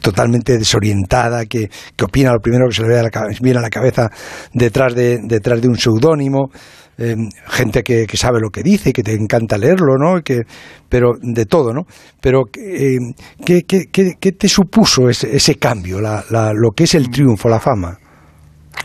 [0.00, 4.10] totalmente desorientada, que, que, opina lo primero que se le viene a la cabeza
[4.52, 6.50] detrás de, detrás de un seudónimo.
[6.96, 10.22] Em, gente que, sabe lo que dice y que te encanta leerlo, ¿no?
[10.22, 10.42] Que,
[10.88, 11.86] pero de todo, ¿no?
[12.20, 16.94] Pero em, ¿qué, qué, qué, te supuso ese, ese cambio, la, la, lo que es
[16.94, 17.98] el triunfo, la fama?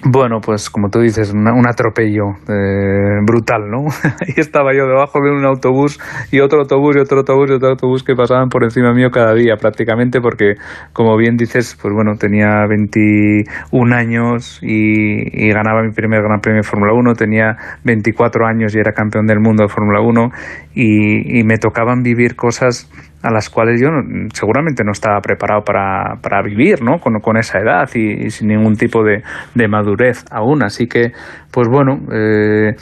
[0.05, 3.83] Bueno, pues como tú dices, un atropello eh, brutal, ¿no?
[4.27, 5.99] y estaba yo debajo de un autobús
[6.31, 9.33] y otro autobús y otro autobús y otro autobús que pasaban por encima mío cada
[9.33, 10.55] día prácticamente porque,
[10.93, 16.67] como bien dices, pues bueno, tenía 21 años y, ganaba mi primer Gran Premio de
[16.67, 20.29] Fórmula 1, tenía 24 años y era campeón del mundo de Fórmula 1
[20.75, 22.89] y, y me tocaban vivir cosas
[23.21, 23.89] a las cuales yo
[24.33, 26.99] seguramente no estaba preparado para, para vivir, ¿no?
[26.99, 29.23] Con, con esa edad y, sin ningún tipo de,
[29.55, 30.63] de, madurez aún.
[30.63, 31.11] Así que,
[31.51, 32.75] pues bueno, eh,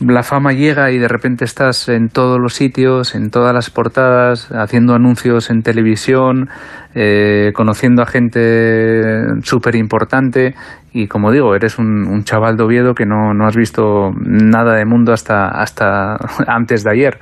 [0.00, 4.50] la fama llega y de repente estás en todos los sitios, en todas las portadas,
[4.52, 6.48] haciendo anuncios en televisión,
[6.94, 10.54] eh, conociendo a gente súper importante
[10.92, 14.74] y como digo, eres un, un, chaval de Oviedo que no, no has visto nada
[14.74, 17.18] de mundo hasta, hasta antes de ayer.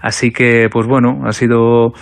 [0.00, 1.92] Así que, pues bueno, ha sido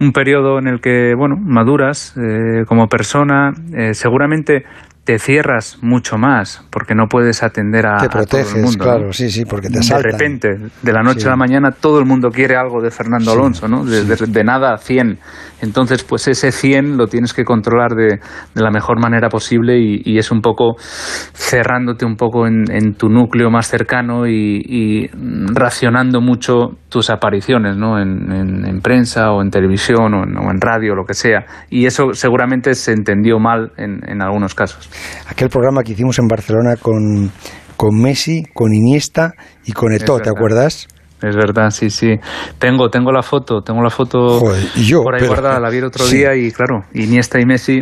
[0.00, 3.52] un periodo en el que, bueno, maduras eh, como persona.
[3.72, 4.64] Eh, seguramente
[5.04, 8.84] te cierras mucho más porque no puedes atender a, todo el mundo.
[8.84, 10.48] Claro, sí, sí, porque te De repente,
[10.82, 13.84] de la noche a la mañana, todo el mundo quiere algo de Fernando Alonso, ¿no?
[13.84, 15.18] De, nada a 100.
[15.60, 18.18] Entonces, pues ese 100 lo tienes que controlar de,
[18.54, 23.68] la mejor manera posible y, es un poco cerrándote un poco en, tu núcleo más
[23.68, 25.10] cercano y,
[25.52, 28.00] racionando mucho tus apariciones, ¿no?
[28.00, 31.44] En, prensa o en televisión o en, radio o lo que sea.
[31.68, 34.88] Y eso seguramente se entendió mal en algunos casos
[35.28, 37.30] aquel programa que hicimos en Barcelona con,
[37.76, 39.32] con Messi, con Iniesta
[39.64, 40.88] y con Eto'o, ¿te acuerdas?
[41.24, 42.16] Es verdad, sí, sí.
[42.58, 44.40] Tengo, tengo la foto, tengo la foto
[44.76, 47.80] yo, por ahí guardada, la vi el otro día y claro, Iniesta y Messi,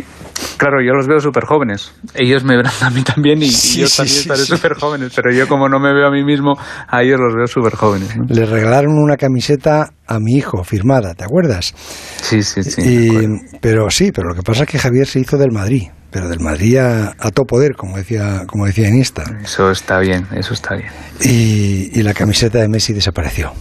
[0.55, 1.93] claro, yo los veo súper jóvenes.
[2.13, 5.67] Ellos me verán a mí también y, yo también estaré súper jóvenes, pero yo como
[5.67, 6.53] no me veo a mí mismo,
[6.87, 8.15] a ellos los veo súper jóvenes.
[8.29, 11.73] Le regalaron una camiseta a mi hijo firmada, ¿te acuerdas?
[12.21, 13.27] Sí, sí, sí.
[13.59, 16.39] pero sí, pero lo que pasa es que Javier se hizo del Madrid pero del
[16.39, 19.23] Madrid a, todo poder, como decía, como decía Iniesta.
[19.43, 20.91] Eso está bien, eso está bien.
[21.21, 23.51] Y, la camiseta de Messi desapareció.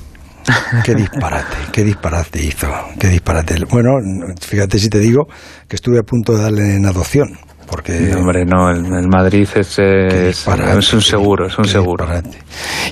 [0.84, 3.56] qué disparate, qué disparate hizo, qué disparate.
[3.70, 3.92] Bueno,
[4.40, 5.26] fíjate si te digo
[5.66, 7.38] que estuve a punto de darle en adopción.
[7.72, 8.14] Porque...
[8.14, 12.06] hombre, no, el, Madrid es, es, un seguro, es un seguro.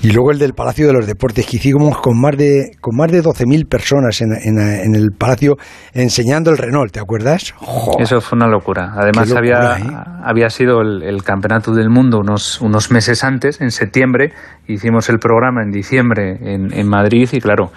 [0.00, 3.12] Y luego el del Palacio de los Deportes, que hicimos con más de, con más
[3.12, 5.56] de 12.000 personas en, en, el Palacio
[5.92, 7.54] enseñando el Renault, ¿te acuerdas?
[7.98, 8.94] Eso fue una locura.
[8.96, 9.82] Además había, ¿eh?
[10.24, 14.32] había sido el, el, Campeonato del Mundo unos, unos meses antes, en septiembre,
[14.66, 17.70] hicimos el programa en diciembre en, en Madrid y claro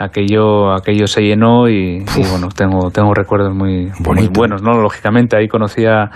[0.00, 3.90] aquello aquello se llenó y, bueno tengo tengo recuerdos muy,
[4.32, 6.10] buenos no lógicamente ahí conocí a,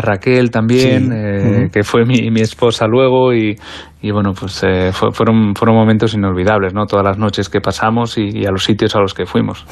[0.00, 3.56] Raquel también eh, que fue mi, mi, esposa luego y,
[4.02, 8.44] y bueno pues eh, fueron fueron momentos inolvidables no todas las noches que pasamos y,
[8.44, 9.64] a los sitios a los que fuimos.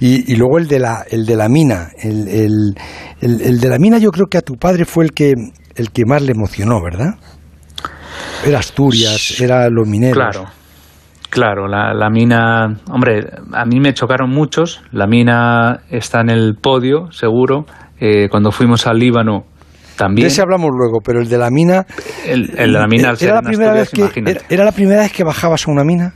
[0.00, 2.74] Y, y, luego el de la el de la mina el, el,
[3.20, 5.34] el, de la mina yo creo que a tu padre fue el que
[5.74, 7.16] el que más le emocionó verdad
[8.46, 10.61] era Asturias era los mineros claro
[11.32, 14.82] Claro, la, la, mina, hombre, a mí me chocaron muchos.
[14.92, 17.64] La mina está en el podio, seguro.
[17.98, 19.46] Eh, cuando fuimos al Líbano,
[19.96, 20.26] también.
[20.26, 21.86] De ese hablamos luego, pero el de la mina.
[22.26, 24.10] El, de la mina, era, la primera vez que,
[24.50, 26.12] era, la primera vez que bajabas a una mina?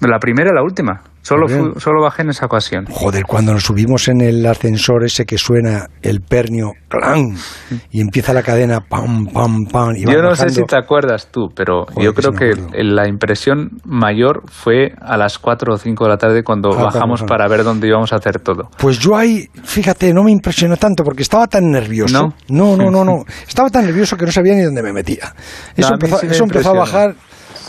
[0.00, 1.02] La primera y la última.
[1.26, 1.48] Solo,
[1.80, 2.86] solo bajé en esa ocasión.
[2.88, 7.36] Joder, cuando nos subimos en el ascensor ese que suena el pernio, ¡clan!
[7.90, 9.96] Y empieza la cadena, pam, pam, pam.
[9.96, 12.52] Y yo no sé si te acuerdas tú, pero yo creo que,
[12.84, 17.24] la impresión mayor fue a las 4 o 5 de la tarde cuando ah, bajamos
[17.24, 18.70] para ver dónde íbamos a hacer todo.
[18.78, 22.32] Pues yo ahí, fíjate, no me impresionó tanto porque estaba tan nervioso.
[22.48, 23.04] No, no, no, no.
[23.04, 23.24] no.
[23.48, 25.34] estaba tan nervioso que no sabía ni dónde me metía.
[25.74, 27.16] Eso, empezó, eso empezó a bajar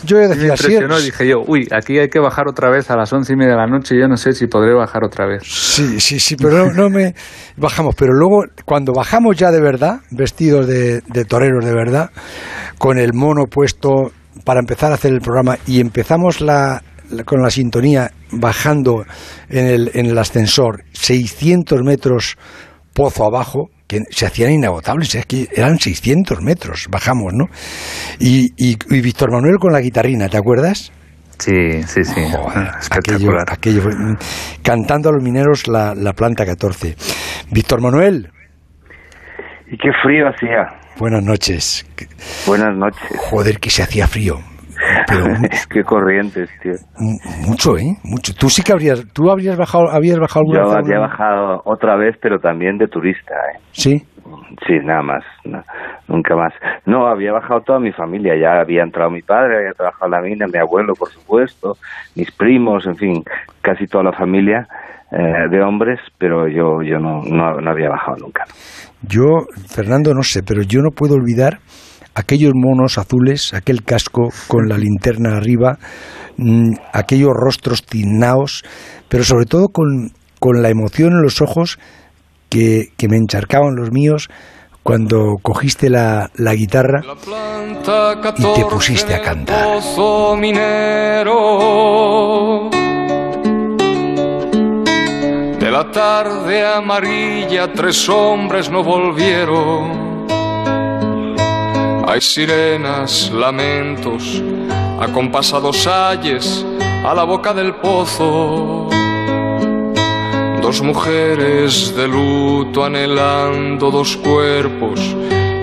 [0.04, 3.12] yo decía, me impresionó, dije yo, uy, aquí hay que bajar otra vez a las
[3.12, 5.42] once y media de la noche yo no sé si podré bajar otra vez.
[5.44, 7.14] Sí, sí, sí, pero no, me
[7.56, 7.94] bajamos.
[7.96, 12.10] Pero luego, cuando bajamos ya de verdad, vestidos de, toreros de verdad,
[12.78, 14.12] con el mono puesto
[14.44, 16.82] para empezar a hacer el programa y empezamos la,
[17.24, 19.04] con la sintonía bajando
[19.48, 22.36] en el, en el ascensor 600 metros
[22.94, 27.46] pozo abajo, que se hacían inagotables, es que eran 600 metros, bajamos, ¿no?
[28.20, 30.92] Y, y, Víctor Manuel con la guitarrina, ¿te acuerdas?
[31.38, 32.20] Sí, sí, sí.
[32.80, 33.46] Espectacular.
[33.50, 33.82] Aquello,
[34.62, 36.96] cantando a los mineros la, la planta 14.
[37.50, 38.30] Víctor Manuel.
[39.70, 40.78] ¿Y qué frío hacía?
[40.98, 41.86] Buenas noches.
[42.46, 43.08] Buenas noches.
[43.30, 44.38] Joder, que se hacía frío.
[45.70, 46.72] Qué corrientes, tío.
[47.46, 47.96] Mucho, ¿eh?
[48.04, 48.32] Mucho.
[48.34, 52.16] Tú sí que habrías, tú habrías bajado, habías bajado alguna Yo había bajado otra vez,
[52.20, 53.58] pero también de turista, ¿eh?
[53.72, 54.02] Sí.
[54.66, 55.24] Sí, nada más,
[56.06, 56.52] nunca más.
[56.84, 60.20] No, había bajado toda mi familia, ya había entrado mi padre, había trabajado en la
[60.20, 61.76] mina, mi abuelo, por supuesto,
[62.14, 63.24] mis primos, en fin,
[63.62, 64.68] casi toda la familia
[65.10, 68.44] eh, de hombres, pero yo, yo no, no, no había bajado nunca.
[69.02, 71.58] Yo, Fernando, no sé, pero yo no puedo olvidar
[72.18, 75.78] aquellos monos azules, aquel casco con la linterna arriba,
[76.36, 78.64] mm, aquellos rostros tiznaos,
[79.08, 81.78] pero sobre todo con, con la emoción en los ojos
[82.48, 84.28] que, que, me encharcaban los míos
[84.82, 87.02] cuando cogiste la, la guitarra
[88.36, 89.80] y te pusiste a cantar.
[95.60, 100.17] De la tarde amarilla tres hombres no volvieron
[102.08, 104.42] hay sirenas, lamentos,
[104.98, 106.64] acompasados ayes
[107.04, 108.88] a la boca del pozo.
[110.62, 114.98] Dos mujeres de luto anhelando dos cuerpos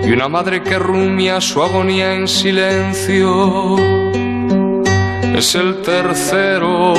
[0.03, 3.77] y una madre que rumia su agonía en silencio.
[5.35, 6.93] Es el tercero.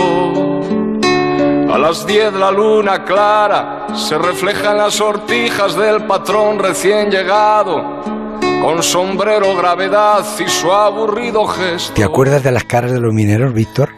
[1.73, 8.16] A las diez la luna clara se refleja en las sortijas del patrón recién llegado
[8.63, 11.95] con sombrero, gravedad y su aburrido gesto.
[11.95, 13.91] ¿Te acuerdas de las caras de los mineros, Víctor?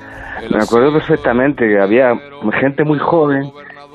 [0.51, 2.15] Me acuerdo perfectamente que había
[2.61, 3.51] gente muy joven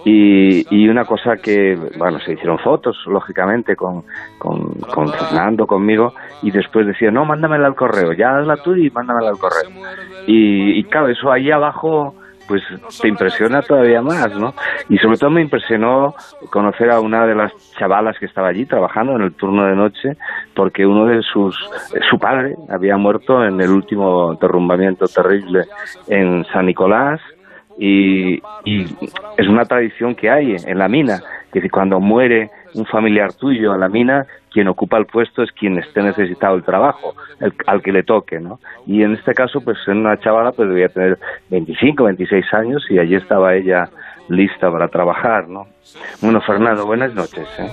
[0.05, 4.03] y, y, una cosa que, bueno, se hicieron fotos, lógicamente, con,
[4.37, 8.89] con, con, Fernando, conmigo, y después decía, no, mándamela al correo, ya hazla tú y
[8.89, 9.69] mándamela al correo.
[10.27, 12.15] Y, y claro, eso ahí abajo
[12.53, 14.53] pues te impresiona todavía más, ¿no?
[14.87, 16.13] Y sobre todo me impresionó
[16.51, 20.17] conocer a una de las chavalas que estaba allí trabajando en el turno de noche,
[20.53, 21.57] porque uno de sus,
[22.11, 25.65] su padre había muerto en el último derrumbamiento terrible
[26.07, 27.19] en San Nicolás,
[27.79, 28.35] y,
[28.65, 28.83] y
[29.35, 33.79] es una tradición que hay en la mina, que cuando muere un familiar tuyo en
[33.79, 37.13] la mina, quien ocupa el puesto es quien esté necesitado el trabajo,
[37.67, 38.59] al que le toque, ¿no?
[38.85, 41.17] Y en este caso, pues en una chavala pues debía tener
[41.49, 43.89] 25, 26 años y allí estaba ella
[44.29, 45.65] lista para trabajar, ¿no?
[46.21, 47.47] Bueno, Fernando, buenas noches.
[47.59, 47.69] ¿eh?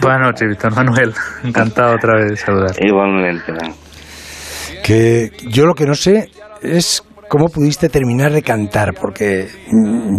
[0.00, 1.12] Buenas noches, Víctor Manuel.
[1.44, 2.70] Encantado otra vez de saludar.
[2.80, 3.52] Igualmente.
[4.84, 6.28] Que yo lo que no sé
[6.62, 9.46] es cómo pudiste terminar de cantar, porque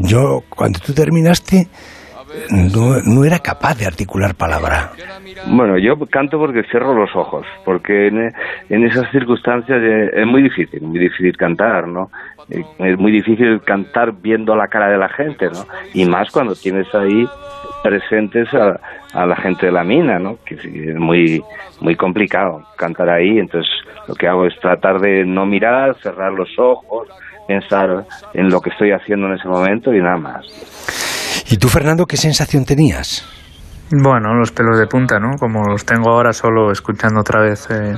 [0.04, 1.68] yo, cuando tú terminaste,
[2.50, 4.92] no, era capaz de articular palabra.
[5.48, 9.82] Bueno, yo canto porque cierro los ojos, porque en, esas circunstancias
[10.14, 12.10] es muy difícil, muy difícil cantar, ¿no?
[12.50, 15.66] Es muy difícil cantar viendo la cara de la gente, ¿no?
[15.94, 17.28] Y más cuando tienes ahí
[17.84, 18.80] presentes a,
[19.26, 20.38] la gente de la mina, ¿no?
[20.46, 21.44] Que es muy,
[21.82, 23.72] muy complicado cantar ahí, entonces
[24.08, 27.08] lo que hago es tratar de no mirar, cerrar los ojos,
[27.48, 31.03] pensar en lo que estoy haciendo en ese momento y nada más.
[31.50, 33.26] ¿Y tú, Fernando, qué sensación tenías?
[33.92, 35.38] Bueno, los pelos de punta, ¿no?
[35.38, 37.94] Como los tengo ahora solo escuchando otra vez eh,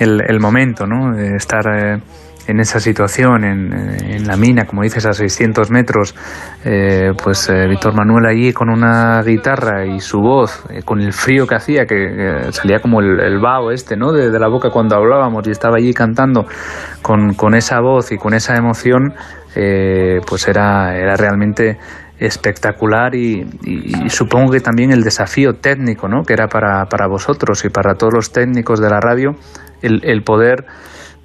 [0.00, 1.14] el, momento, ¿no?
[1.14, 2.00] De estar eh,
[2.46, 6.14] en esa situación, en, en, la mina, como dices, a 600 metros,
[6.64, 11.12] eh, pues eh, Víctor Manuel allí con una guitarra y su voz, eh, con el
[11.12, 14.12] frío que hacía, que salía como el, el vaho este, ¿no?
[14.12, 16.46] De, la boca cuando hablábamos y estaba allí cantando
[17.02, 19.14] con, con esa voz y con esa emoción,
[20.26, 21.78] pues era, era realmente
[22.18, 23.46] espectacular y,
[24.08, 26.22] supongo que también el desafío técnico, ¿no?
[26.22, 29.32] Que era para, para vosotros y para todos los técnicos de la radio,
[29.82, 30.64] el, el poder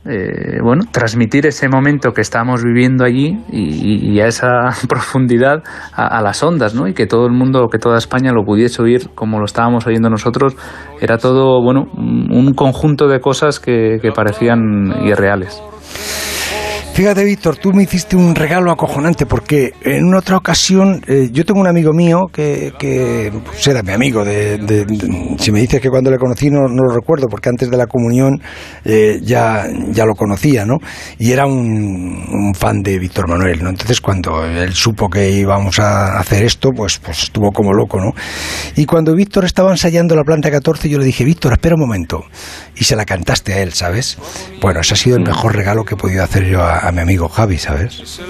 [0.03, 6.41] eh, bueno, transmitir ese momento que estábamos viviendo allí y, a esa profundidad a, las
[6.41, 6.87] ondas, ¿no?
[6.87, 10.09] Y que todo el mundo, que toda España lo pudiese oír como lo estábamos oyendo
[10.09, 10.55] nosotros,
[10.99, 15.61] era todo, bueno, un conjunto de cosas que parecían irreales.
[16.93, 21.61] Fíjate, Víctor, tú me hiciste un regalo acojonante porque en otra ocasión eh, yo tengo
[21.61, 24.25] un amigo mío que, que pues era mi amigo.
[24.25, 24.59] De,
[25.39, 28.41] si me dices que cuando le conocí no, lo recuerdo porque antes de la comunión
[28.83, 30.79] eh, ya, ya lo conocía, ¿no?
[31.17, 33.69] Y era un, fan de Víctor Manuel, ¿no?
[33.69, 38.11] Entonces cuando él supo que íbamos a hacer esto, pues, pues estuvo como loco, ¿no?
[38.75, 42.25] Y cuando Víctor estaba ensayando la planta 14, yo le dije, Víctor, espera un momento.
[42.75, 44.17] Y se la cantaste a él, ¿sabes?
[44.61, 46.99] Bueno, ese ha sido el mejor regalo que he podido hacer yo a a mi
[46.99, 48.21] amigo Javi, ¿sabes?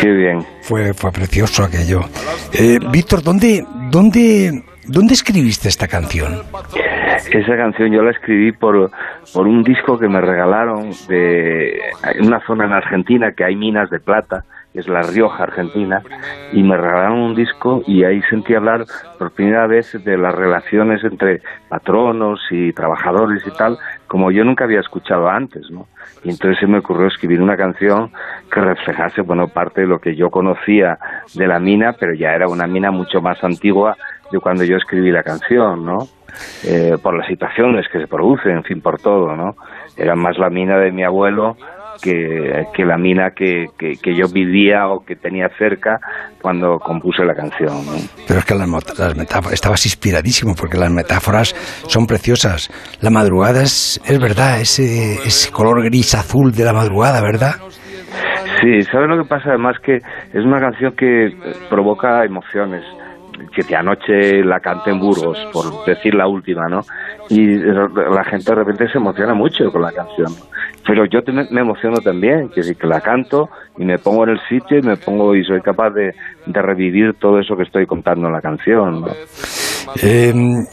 [0.00, 0.44] Qué bien.
[0.62, 2.00] Fue, fue precioso aquello.
[2.52, 6.42] Eh, Víctor, ¿dónde, dónde, ¿dónde escribiste esta canción?
[7.30, 8.90] Esa canción yo la escribí por,
[9.32, 11.78] por un disco que me regalaron de
[12.14, 14.44] en una zona en Argentina que hay minas de plata
[14.74, 16.02] es La Rioja, Argentina,
[16.52, 18.84] y me regalaron un disco y ahí sentí hablar
[19.18, 24.64] por primera vez de las relaciones entre patronos y trabajadores y tal, como yo nunca
[24.64, 25.86] había escuchado antes, ¿no?
[26.24, 28.10] Y entonces se me ocurrió escribir una canción
[28.50, 30.98] que reflejase, bueno, parte de lo que yo conocía
[31.34, 33.96] de la mina, pero ya era una mina mucho más antigua
[34.30, 36.08] de cuando yo escribí la canción, ¿no?
[36.64, 39.56] Eh, por las situaciones que se producen, en fin, por todo, ¿no?
[39.96, 41.56] Era más la mina de mi abuelo
[42.00, 45.98] que, la mina que, que, yo vivía o que tenía cerca
[46.40, 47.72] cuando compuse la canción.
[48.26, 48.68] Pero es que las,
[49.16, 51.54] metáforas, estabas inspiradísimo porque las metáforas
[51.86, 52.70] son preciosas.
[53.00, 57.56] La madrugada es, es verdad, ese, ese color gris azul de la madrugada, ¿verdad?
[58.60, 59.50] Sí, ¿sabes lo que pasa?
[59.50, 61.30] Además que es una canción que
[61.68, 62.84] provoca emociones
[63.54, 66.80] que anoche la canté en Burgos, por decir la última, ¿no?
[67.28, 70.28] Y la gente de repente se emociona mucho con la canción.
[70.86, 74.78] Pero yo me emociono también, que que la canto y me pongo en el sitio
[74.78, 76.12] y me pongo y soy capaz de,
[76.46, 79.08] revivir todo eso que estoy contando en la canción, ¿no?
[80.02, 80.64] Em,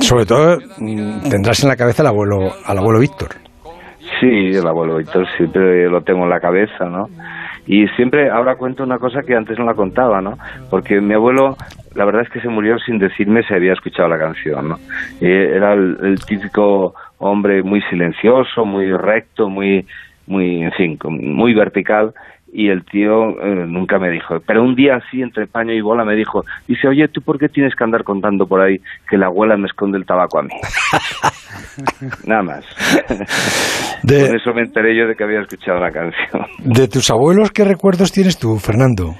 [0.00, 0.58] sobre todo
[1.30, 3.30] tendrás en la cabeza al abuelo, al abuelo Víctor.
[4.20, 7.06] Sí, el abuelo Víctor siempre lo tengo en la cabeza, ¿no?
[7.66, 10.34] Y siempre, ahora cuento una cosa que antes no la contaba, ¿no?
[10.70, 11.56] Porque mi abuelo,
[11.96, 14.76] la verdad es que se murió sin decirme si había escuchado la canción, ¿no?
[15.20, 19.86] era el, típico hombre muy silencioso, muy recto, muy,
[20.26, 22.12] muy, en fin, muy vertical,
[22.52, 24.36] y el tío eh, nunca me dijo.
[24.46, 27.48] Pero un día así, entre paño y bola, me dijo, dice, oye, ¿tú por qué
[27.48, 28.76] tienes que andar contando por ahí
[29.08, 30.54] que la abuela me esconde el tabaco a mí?
[32.26, 32.64] Nada más.
[34.02, 36.46] De, Por eso me enteré yo de que había escuchado la canción.
[36.64, 39.14] ¿De tus abuelos qué recuerdos tienes tú, Fernando?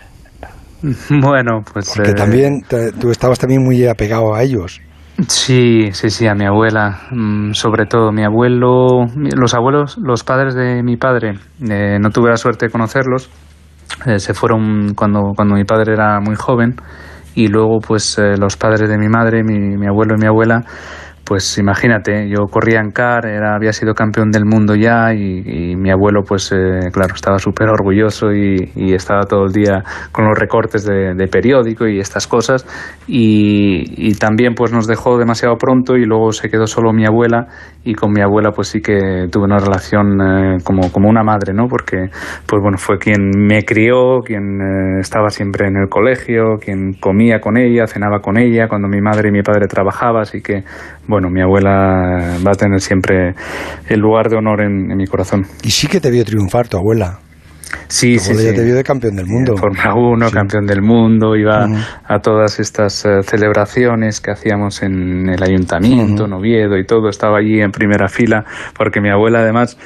[1.11, 1.93] Bueno, pues...
[1.95, 2.63] Porque eh, también
[3.01, 4.81] tú estabas también muy apegado a ellos.
[5.29, 10.55] Sí, sí, sí, a mi abuela, mm, sobre todo mi abuelo, los abuelos, los padres
[10.55, 11.39] de mi padre,
[11.71, 13.31] eh, no tuve la suerte de conocerlos,
[14.05, 16.75] eh, se fueron cuando, cuando mi padre era muy joven.
[17.35, 20.65] Y luego pues los padres de mi madre, mi, mi abuelo y mi abuela,
[21.27, 25.91] pues imagínate, yo corría en CAR, era, había sido campeón del mundo ya y, mi
[25.91, 30.85] abuelo, pues eh, claro, estaba súper orgulloso y, estaba todo el día con los recortes
[30.87, 32.65] de, periódico y estas cosas
[33.09, 37.49] y, también pues nos dejó demasiado pronto y luego se quedó solo mi abuela
[37.85, 41.53] y con mi abuela pues sí que tuve una relación eh, como, como una madre,
[41.53, 41.67] ¿no?
[41.69, 42.09] Porque
[42.47, 47.41] pues bueno, fue quien me crió, quien eh, estaba siempre en el colegio, quien comía
[47.41, 50.63] con ella, cenaba con ella cuando mi madre y mi padre trabajaban, así que
[51.31, 53.35] mi abuela va a tener siempre
[53.89, 55.47] el lugar de honor en, mi corazón.
[55.63, 57.19] Y sí que te vio triunfar tu abuela.
[57.89, 58.55] Sí, sí, sí.
[58.55, 59.57] te vio de campeón del mundo.
[59.57, 61.67] Fórmula 1, campeón del mundo, iba
[62.05, 67.39] a todas estas eh, celebraciones que hacíamos en el ayuntamiento, en Oviedo y todo, estaba
[67.39, 68.45] allí en primera fila,
[68.77, 69.77] porque mi abuela además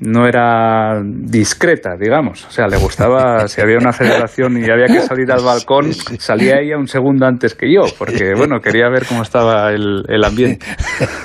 [0.00, 2.44] no era discreta, digamos.
[2.46, 6.60] O sea, le gustaba, si había una celebración y había que salir al balcón, salía
[6.60, 10.66] ella un segundo antes que yo, porque, bueno, quería ver cómo estaba el, el ambiente.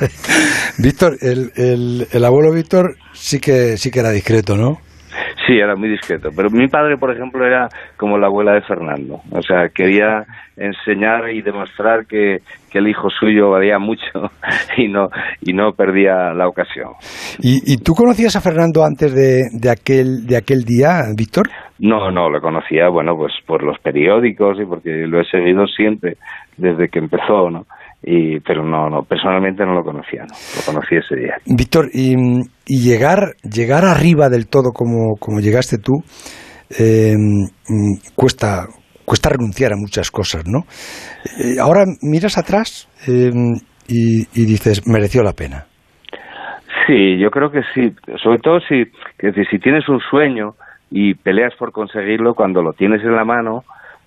[0.77, 4.79] Víctor, el, el, el abuelo Víctor sí que, sí que era discreto, ¿no?
[5.51, 6.29] Sí, era muy discreto.
[6.33, 9.19] Pero mi padre, por ejemplo, era como la abuela de Fernando.
[9.31, 10.23] O sea, quería
[10.55, 12.37] enseñar y demostrar que,
[12.73, 14.31] el hijo suyo valía mucho
[14.77, 15.09] y no,
[15.41, 16.91] y no perdía la ocasión.
[17.41, 21.49] ¿Y, tú conocías a Fernando antes de, de, aquel, de aquel día, Víctor?
[21.79, 26.15] No, no, lo conocía, bueno, pues por los periódicos y porque lo he seguido siempre
[26.55, 27.65] desde que empezó, ¿no?
[28.03, 31.35] Y pero no, no personalmente no lo conocía, no, lo conocí ese día.
[31.45, 32.15] Víctor, y,
[32.65, 36.03] y, llegar llegar arriba del todo como, como llegaste tú
[36.79, 37.13] eh,
[38.15, 38.65] cuesta
[39.05, 40.59] cuesta renunciar a muchas cosas, ¿no?
[41.37, 43.29] Eh, ahora miras atrás eh,
[43.87, 45.65] y, y, dices mereció la pena.
[46.87, 47.93] Sí, yo creo que sí,
[48.23, 48.85] sobre todo si
[49.49, 50.53] si tienes un sueño
[50.89, 53.63] y peleas por conseguirlo cuando lo tienes en la mano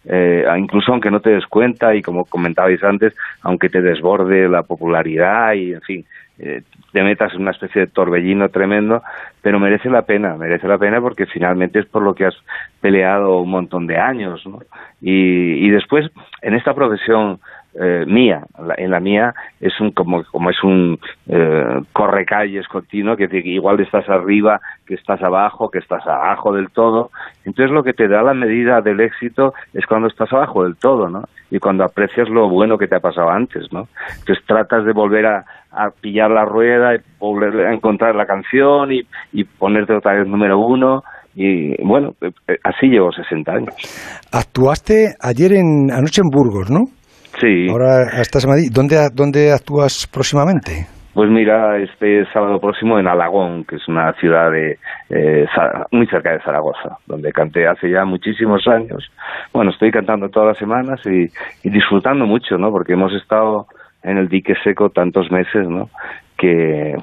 [0.06, 4.62] eh, incluso aunque no te des cuenta y como comentabais antes, aunque te desborde la
[4.62, 6.04] popularidad y en fin,
[6.38, 9.02] eh, te metas en una especie de torbellino tremendo,
[9.40, 12.34] pero merece la pena, merece la pena porque finalmente es por lo que has
[12.80, 14.42] peleado un montón de años.
[15.00, 16.10] Y, y después,
[16.42, 17.40] en esta profesión
[17.80, 18.42] eh, mía.
[18.76, 20.98] En la mía es un como, como es un
[21.28, 27.10] eh, correcalles continuo, que igual estás arriba, que estás abajo, que estás abajo del todo.
[27.44, 31.08] Entonces lo que te da la medida del éxito es cuando estás abajo del todo,
[31.08, 31.22] ¿no?
[31.50, 33.88] Y cuando aprecias lo bueno que te ha pasado antes, ¿no?
[34.18, 35.44] Entonces tratas de volver a,
[36.00, 39.00] pillar la rueda, y volver a encontrar la canción y,
[39.32, 41.02] y ponerte otra vez número uno
[41.36, 43.74] y bueno, eh, así llevo 60 años.
[44.32, 46.80] Actuaste ayer en anoche en Burgos, ¿no?
[47.40, 47.68] Sí.
[47.68, 48.70] Ahora estás en Madrid.
[48.72, 50.86] ¿Dónde, ¿Dónde actúas próximamente?
[51.14, 54.78] Pues mira, este sábado próximo en Alagón, que es una ciudad de,
[55.10, 55.46] eh,
[55.92, 59.08] muy cerca de Zaragoza, donde canté hace ya muchísimos años.
[59.52, 61.28] Bueno, estoy cantando todas las semanas y,
[61.68, 62.72] disfrutando mucho, ¿no?
[62.72, 63.68] Porque hemos estado
[64.02, 65.88] en el dique seco tantos meses, ¿no?
[66.36, 66.96] Que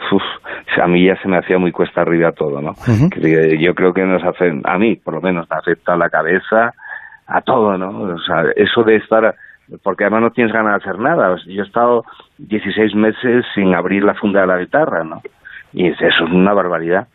[0.81, 2.73] a mí ya se me hacía muy cuesta arriba todo, ¿no?
[3.09, 6.73] que yo creo que nos hace, a mí por lo menos, me afecta la cabeza,
[7.27, 8.13] a todo, ¿no?
[8.13, 9.33] O sea, eso de estar
[9.83, 11.35] porque además no tienes ganas de hacer nada.
[11.45, 12.03] Yo he estado
[12.37, 15.21] 16 meses sin abrir la funda de la guitarra, ¿no?
[15.73, 17.07] Y eso es una barbaridad.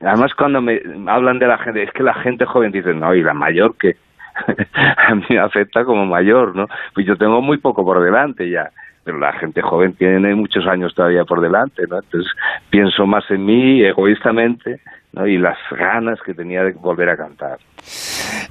[0.00, 3.22] Además, cuando me hablan de la gente, es que la gente joven dice, no, y
[3.22, 3.96] la mayor que
[4.96, 6.66] a mí me afecta como mayor, ¿no?
[6.94, 8.70] Pues yo tengo muy poco por delante ya,
[9.02, 11.96] pero la gente joven tiene muchos años todavía por delante, ¿no?
[11.96, 12.30] Entonces
[12.70, 14.80] pienso más en mí egoístamente,
[15.12, 15.26] ¿no?
[15.26, 17.58] Y las ganas que tenía de volver a cantar.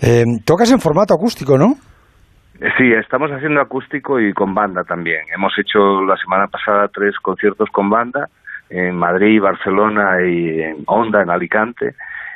[0.02, 1.76] Eh, tocas en formato acústico, ¿no?
[2.78, 5.22] Sí, estamos haciendo acústico y con banda también.
[5.34, 8.30] Hemos hecho la semana pasada tres conciertos con banda
[8.70, 11.96] en Madrid, Barcelona y en Honda, en Alicante,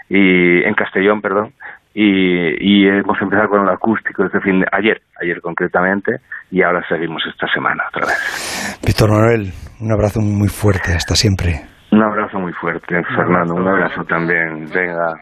[0.10, 1.54] y en Castellón, perdón.
[1.94, 6.18] Y, hemos empezado con el acústico desde fin de, ayer, ayer concretamente,
[6.50, 8.80] y ahora seguimos esta semana otra vez.
[8.86, 9.52] Víctor Manuel,
[9.82, 11.71] un abrazo muy fuerte, hasta siempre.
[11.92, 14.66] Un abrazo muy fuerte, Fernando, un abrazo también.
[14.74, 15.14] Venga.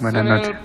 [0.00, 0.56] Buenas noches.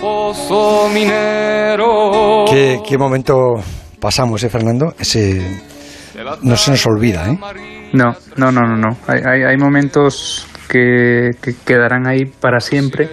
[2.50, 3.56] ¿Qué, qué momento
[4.00, 4.94] pasamos, ¿eh, Fernando?
[4.98, 5.62] Ese
[6.42, 7.38] no se nos olvida, ¿eh?
[7.94, 8.98] No, no, no, no, no.
[9.08, 13.10] Hay, hay, hay momentos que, que, quedarán ahí para siempre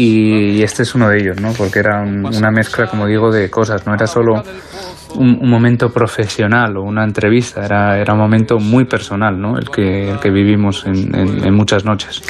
[0.00, 1.52] y este es uno de ellos, ¿no?
[1.54, 3.84] Porque era una mezcla, como digo, de cosas.
[3.84, 4.44] No era solo
[5.16, 9.58] un, momento profesional o una entrevista, era, era un momento muy personal, ¿no?
[9.58, 12.22] El que, el que vivimos en, en muchas noches.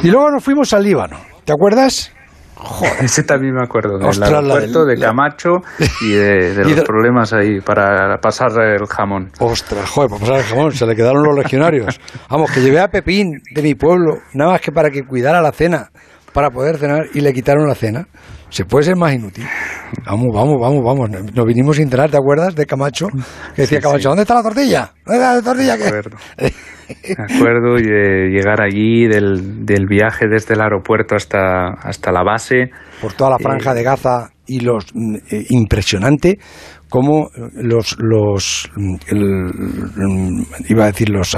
[0.00, 1.18] Y luego nos fuimos al Líbano.
[1.44, 2.12] ¿Te acuerdas?
[2.54, 2.92] Joder.
[3.04, 5.56] Ese también me acuerdo, del aeropuerto, de Camacho
[6.02, 9.32] y de, los problemas ahí para pasar el jamón.
[9.40, 11.98] Ostras, joder, para pasar el jamón, se le quedaron los legionarios.
[12.30, 15.50] Vamos, que llevé a Pepín de mi pueblo, nada más que para que cuidara la
[15.50, 15.90] cena,
[16.32, 18.06] para poder cenar, y le quitaron la cena.
[18.50, 19.44] Se puede ser más inútil.
[20.06, 21.10] Vamos, vamos, vamos, vamos.
[21.34, 22.54] Nos vinimos sin cenar, ¿te acuerdas?
[22.54, 23.08] De Camacho.
[23.54, 24.92] Que decía Camacho, ¿dónde está la tortilla?
[25.04, 25.76] ¿Dónde está la tortilla?
[25.76, 32.70] Me acuerdo de llegar allí, del, del viaje desde el aeropuerto hasta, hasta la base.
[33.00, 36.38] Por toda la franja de Gaza y los mm, eh, impresionante
[36.88, 38.70] cómo los los
[40.68, 41.36] iba a decir los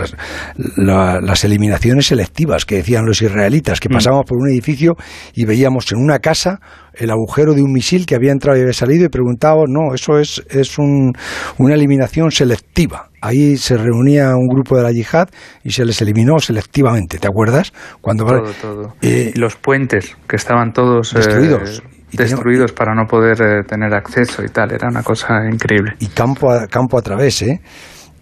[0.76, 3.92] las eliminaciones selectivas que decían los israelitas que mm.
[3.92, 4.96] pasábamos por un edificio
[5.34, 6.60] y veíamos en una casa
[6.94, 10.18] el agujero de un misil que había entrado y había salido y preguntábamos no eso
[10.18, 11.12] es es un,
[11.58, 15.28] una eliminación selectiva ahí se reunía un grupo de la yihad
[15.62, 17.72] y se les eliminó selectivamente, ¿te acuerdas?
[18.00, 18.94] Cuando todo, todo.
[19.02, 21.80] Eh, los puentes que estaban todos destruidos.
[21.80, 24.72] Eh, destruidos para no poder eh, tener acceso y tal.
[24.72, 25.94] Era una cosa increíble.
[26.00, 27.60] Y campo a, campo a través, ¿eh?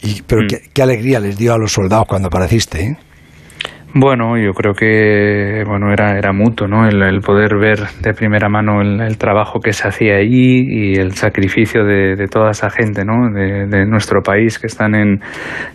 [0.01, 0.47] Y, pero mm.
[0.49, 2.99] qué, qué, alegría les dio a los soldados cuando apareciste, ¿eh?
[4.01, 6.87] Bueno, yo creo que bueno era, era mutuo, ¿no?
[6.87, 11.83] El, poder ver de primera mano el, trabajo que se hacía allí y el sacrificio
[11.85, 13.29] de, toda esa gente, ¿no?
[13.29, 15.21] De, nuestro país que están en,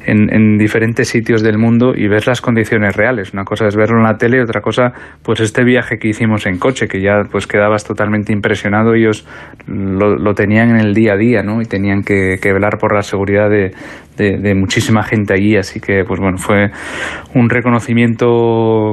[0.06, 3.34] en, diferentes sitios del mundo y ver las condiciones reales.
[3.34, 6.60] Una cosa es verlo en la tele, otra cosa, pues este viaje que hicimos en
[6.60, 8.94] coche, que ya pues quedabas totalmente impresionado.
[8.94, 9.28] Ellos
[9.68, 11.62] lo, lo tenían en el día a día, ¿no?
[11.62, 13.74] Y tenían que, que velar por la seguridad de,
[14.18, 16.72] de, muchísima gente allí, así que pues bueno, fue
[17.34, 18.13] un reconocimiento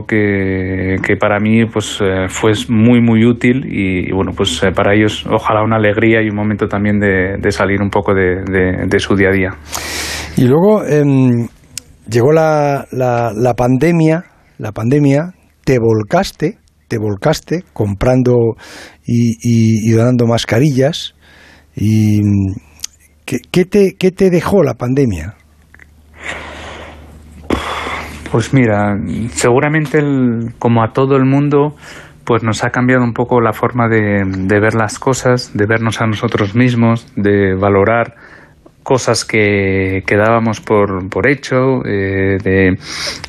[0.06, 4.94] que, que para mí pues eh, fue muy muy útil y, bueno, pues eh, para
[4.94, 9.28] ellos ojalá una alegría y un momento también de, salir un poco de, su día
[9.28, 9.50] a día.
[10.36, 11.48] Y luego em,
[12.08, 14.24] llegó la, la, pandemia,
[14.58, 16.58] la pandemia, te volcaste,
[16.88, 18.56] te volcaste comprando
[19.04, 21.14] y, y, donando mascarillas
[21.74, 22.20] y
[23.52, 25.36] ¿Qué, te, ¿Qué te dejó la pandemia?
[28.30, 28.96] Pues mira,
[29.30, 30.00] seguramente
[30.60, 31.74] como a todo el mundo,
[32.24, 34.22] pues nos ha cambiado un poco la forma de,
[34.60, 38.14] ver las cosas, de vernos a nosotros mismos, de valorar
[38.84, 42.78] cosas que, que dábamos por, por hecho, eh, de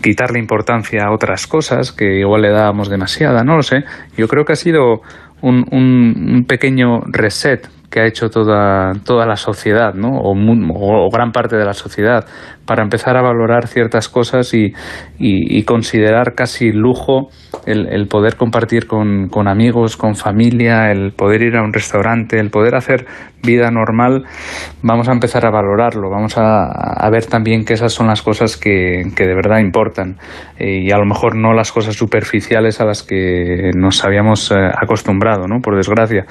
[0.03, 3.83] quitarle importancia a otras cosas que igual le dábamos demasiada, no lo sé.
[4.15, 5.01] Yo creo que ha sido
[5.41, 10.17] un, un pequeño reset que ha hecho toda, toda la sociedad, ¿no?
[10.17, 12.25] O, o, gran parte de la sociedad,
[12.65, 14.73] para empezar a valorar ciertas cosas y,
[15.17, 17.29] y, considerar casi lujo
[17.65, 22.39] el, el poder compartir con, con, amigos, con familia, el poder ir a un restaurante,
[22.39, 23.05] el poder hacer
[23.43, 24.23] vida normal,
[24.81, 28.57] vamos a empezar a valorarlo, vamos a, a ver también que esas son las cosas
[28.57, 30.17] que, que de verdad importan
[30.57, 34.55] eh, y a lo mejor no las cosas superficiales a las que nos habíamos eh,
[34.55, 35.59] acostumbrado, ¿no?
[35.61, 36.25] Por desgracia.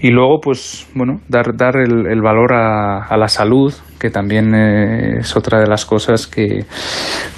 [0.00, 4.54] Y luego, pues, bueno, dar, dar el, el valor a, a la salud, que también
[4.54, 6.64] eh, es otra de las cosas que,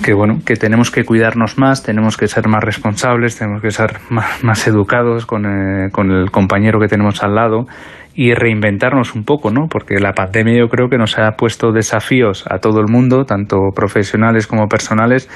[0.04, 3.98] que, bueno, que tenemos que cuidarnos más, tenemos que ser más responsables, tenemos que ser
[4.10, 7.66] más, más educados con, eh, con el compañero que tenemos al lado
[8.14, 9.66] y reinventarnos un poco, ¿no?
[9.68, 13.56] Porque la pandemia yo creo que nos ha puesto desafíos a todo el mundo, tanto
[13.74, 15.28] profesionales como personales,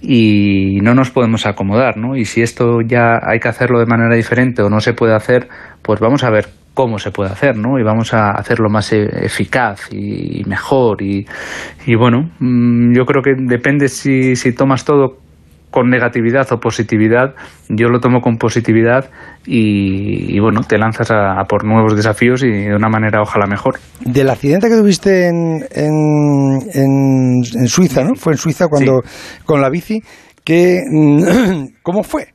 [0.00, 2.16] y no nos podemos acomodar, ¿no?
[2.16, 5.48] Y si esto ya hay que hacerlo de manera diferente o no se puede hacer,
[5.82, 6.48] pues vamos a ver
[6.78, 7.76] cómo se puede hacer, ¿no?
[7.80, 11.02] Y vamos a hacerlo más e-, eficaz y mejor.
[11.02, 11.26] Y,
[11.86, 15.16] y bueno, mm, yo creo que depende si, si tomas todo
[15.72, 17.34] con negatividad o positividad.
[17.68, 19.10] Yo lo tomo con positividad
[19.44, 23.80] y, bueno, te lanzas a, por nuevos desafíos y de una manera ojalá mejor.
[23.98, 28.14] Del accidente que tuviste en, en, en, Suiza, ¿no?
[28.14, 29.02] Fue en Suiza cuando
[29.44, 30.00] con la bici.
[30.44, 30.78] Que,
[31.82, 32.28] ¿Cómo fue?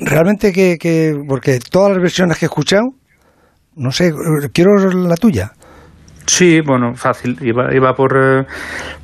[0.00, 2.94] realmente que, que, porque todas las versiones que he escuchado
[3.78, 4.12] no sé,
[4.52, 5.52] quiero la tuya.
[6.26, 7.38] Sí, bueno, fácil.
[7.40, 8.44] Iba, iba por, eh,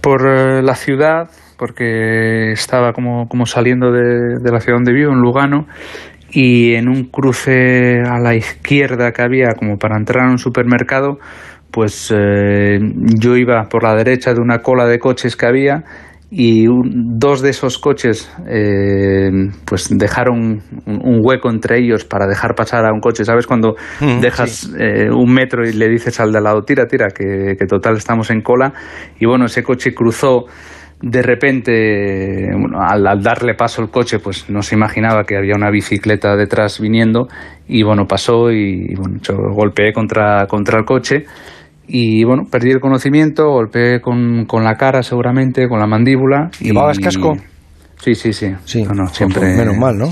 [0.02, 5.12] por eh, la ciudad, porque estaba como, como saliendo de, de, la ciudad donde vivo,
[5.12, 5.66] en Lugano,
[6.30, 11.18] y en un cruce a la izquierda que había como para entrar a un supermercado,
[11.70, 12.78] pues eh,
[13.18, 15.82] yo iba por la derecha de una cola de coches que había
[16.30, 19.30] y dos de esos coches eh,
[19.64, 23.24] pues dejaron un, hueco entre ellos para dejar pasar a un coche.
[23.24, 23.46] ¿Sabes?
[23.46, 23.76] Cuando
[24.20, 27.96] dejas eh, un metro y le dices al de al lado, tira, tira, que, total
[27.96, 28.72] estamos en cola.
[29.20, 30.46] Y bueno, ese coche cruzó
[31.00, 35.70] de repente, bueno, al, darle paso al coche, pues no se imaginaba que había una
[35.70, 37.28] bicicleta detrás viniendo
[37.68, 41.26] y bueno, pasó y, bueno, yo golpeé contra, contra el coche
[41.86, 46.50] y bueno, perdí el conocimiento, golpeé con, con la cara seguramente, con la mandíbula.
[46.60, 47.36] ¿Llevabas casco?
[47.96, 48.54] Sí, sí, sí.
[48.64, 48.84] sí.
[49.12, 49.56] siempre...
[49.56, 50.08] Menos mal, ¿no?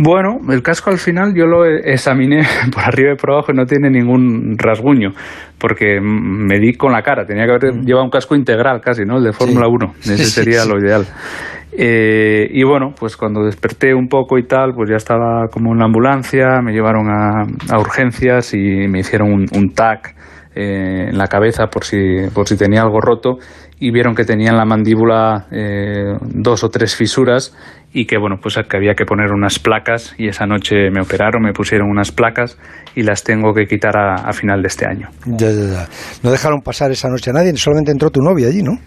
[0.00, 2.42] Bueno, el casco al final yo lo examiné
[2.72, 5.10] por arriba y por abajo y no tiene ningún rasguño,
[5.58, 7.84] porque me di con la cara, tenía que haber mm.
[7.84, 9.18] llevado un casco integral casi, ¿no?
[9.18, 11.04] El de Fórmula 1, ese sería lo ideal.
[11.72, 15.80] Eh, y bueno, pues cuando desperté un poco y tal, pues ya estaba como en
[15.80, 20.14] la ambulancia, me llevaron a, a urgencias y me hicieron un, un TAC
[20.60, 21.98] eh, en la cabeza por si,
[22.34, 23.36] por si tenía algo roto
[23.78, 27.56] y vieron que tenía en la mandíbula eh, dos o tres fisuras
[27.92, 31.44] y que bueno pues que había que poner unas placas y esa noche me operaron
[31.44, 32.58] me pusieron unas placas
[32.96, 35.88] y las tengo que quitar a, final de este año ya, ya, ya.
[36.24, 38.80] no dejaron pasar esa noche a nadie solamente entró tu novia allí no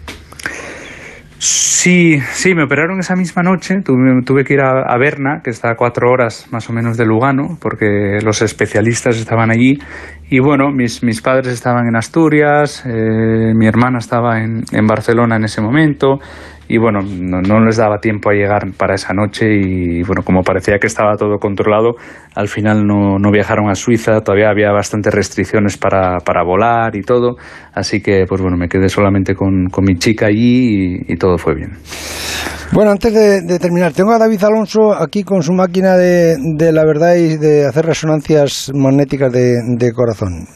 [1.44, 3.80] Sí, sí, me operaron esa misma noche.
[3.84, 7.04] Tuve, tuve que ir a, Berna, que está a cuatro horas más o menos de
[7.04, 9.80] Lugano, porque los especialistas estaban allí.
[10.32, 15.36] Y bueno, mis, mis padres estaban en Asturias, eh, mi hermana estaba en, en, Barcelona
[15.36, 16.20] en ese momento,
[16.68, 20.78] y bueno, no, les daba tiempo a llegar para esa noche y bueno, como parecía
[20.78, 21.96] que estaba todo controlado,
[22.34, 27.02] al final no, no viajaron a Suiza, todavía había bastantes restricciones para, para, volar y
[27.02, 27.36] todo,
[27.74, 31.54] así que pues bueno, me quedé solamente con, con mi chica allí y, todo fue
[31.54, 31.72] bien.
[32.72, 36.84] Bueno, antes de, terminar, tengo a David Alonso aquí con su máquina de, de la
[36.84, 40.46] verdad y de hacer resonancias magnéticas de, de corazón.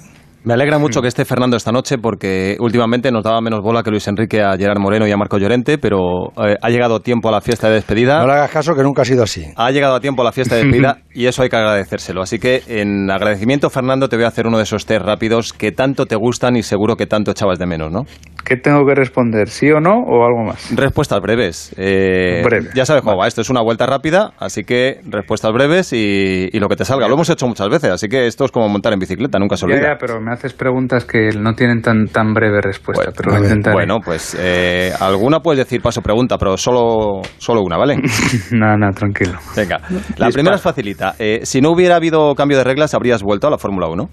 [0.46, 3.90] Me alegra mucho que esté Fernando esta noche porque últimamente nos daba menos bola que
[3.90, 7.32] Luis Enrique a Gerard Moreno y a Marco Llorente, pero eh, ha llegado tiempo a
[7.32, 8.20] la fiesta de despedida.
[8.20, 9.44] No le hagas caso que nunca ha sido así.
[9.56, 12.22] Ha llegado a tiempo a la fiesta de despedida y eso hay que agradecérselo.
[12.22, 15.72] Así que en agradecimiento, Fernando, te voy a hacer uno de esos test rápidos que
[15.72, 18.04] tanto te gustan y seguro que tanto echabas de menos, ¿no?
[18.44, 19.48] ¿Qué tengo que responder?
[19.48, 20.70] ¿Sí o no o algo más?
[20.76, 21.74] Respuestas breves.
[21.76, 22.44] Eh,
[22.76, 23.26] Ya sabes cómo va.
[23.26, 27.08] Esto es una vuelta rápida, así que respuestas breves y, lo que te salga.
[27.08, 29.66] Lo hemos hecho muchas veces, así que esto es como montar en bicicleta, nunca se
[29.66, 29.82] olvida.
[29.82, 33.74] Ya, pero me haces preguntas que no tienen tan, tan breve respuesta, bueno, pero intentaré.
[33.74, 37.96] Bueno, pues eh, alguna puedes decir paso pregunta, pero solo, solo una, ¿vale?
[38.52, 39.38] Nada, nada, tranquilo.
[39.56, 39.80] Venga,
[40.16, 41.14] la primera es facilita.
[41.18, 44.08] Eh, si no hubiera habido cambio de reglas, ¿habrías vuelto a la Fórmula 1?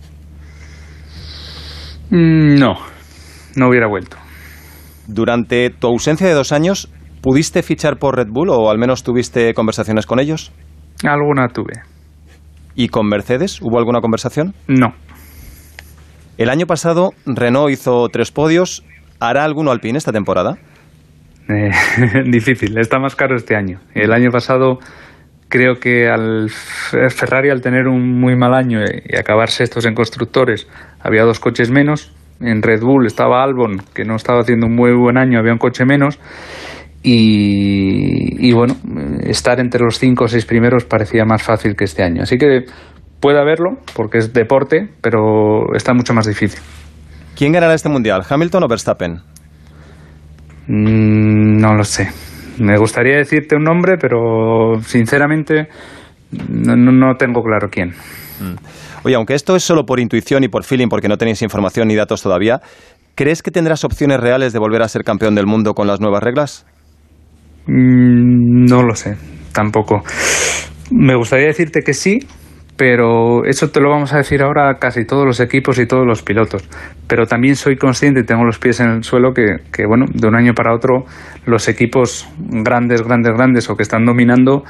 [2.09, 2.73] Mm, no,
[3.55, 4.17] no hubiera vuelto.
[5.07, 6.89] Durante tu ausencia de dos años,
[7.21, 10.51] ¿pudiste fichar por Red Bull o al menos tuviste conversaciones con ellos?
[11.03, 11.81] Alguna tuve.
[12.75, 14.53] ¿Y con Mercedes hubo alguna conversación?
[14.67, 14.93] No.
[16.37, 18.83] El año pasado Renault hizo tres podios.
[19.19, 20.57] ¿Hará alguno Alpine esta temporada?
[21.49, 21.71] Eh,
[22.25, 23.79] difícil, está más caro este año.
[23.93, 24.79] El año pasado
[25.49, 30.67] creo que al Ferrari al tener un muy mal año y acabarse estos en constructores
[30.99, 32.11] había dos coches menos
[32.43, 35.59] en Red Bull estaba Albon, que no estaba haciendo un muy buen año, había un
[35.59, 36.19] coche menos.
[37.05, 38.77] Y, bueno,
[39.23, 42.23] estar entre los cinco o seis primeros parecía más fácil que este año.
[42.23, 42.65] Así que
[43.23, 46.59] puede haberlo, porque es deporte, pero está mucho más difícil.
[47.37, 49.21] ¿Quién ganará este mundial, Hamilton o Verstappen?
[50.67, 52.09] Mm, no lo sé.
[52.59, 55.69] Me gustaría decirte un nombre, pero sinceramente
[56.49, 57.91] no, tengo claro quién.
[58.41, 58.55] Mm.
[59.05, 61.95] Oye, aunque esto es solo por intuición y por feeling, porque no tenéis información ni
[61.95, 62.59] datos todavía,
[63.15, 66.21] ¿crees que tendrás opciones reales de volver a ser campeón del mundo con las nuevas
[66.21, 66.65] reglas?
[67.67, 69.15] Mm, no lo sé,
[69.53, 70.03] tampoco.
[70.91, 72.19] Me gustaría decirte que sí,
[72.75, 76.05] pero eso te lo vamos a decir ahora a casi todos los equipos y todos
[76.05, 76.67] los pilotos.
[77.07, 80.27] Pero también soy consciente y tengo los pies en el suelo que, que, bueno, de
[80.27, 81.05] un año para otro
[81.45, 84.63] los equipos grandes, grandes, grandes o que están dominando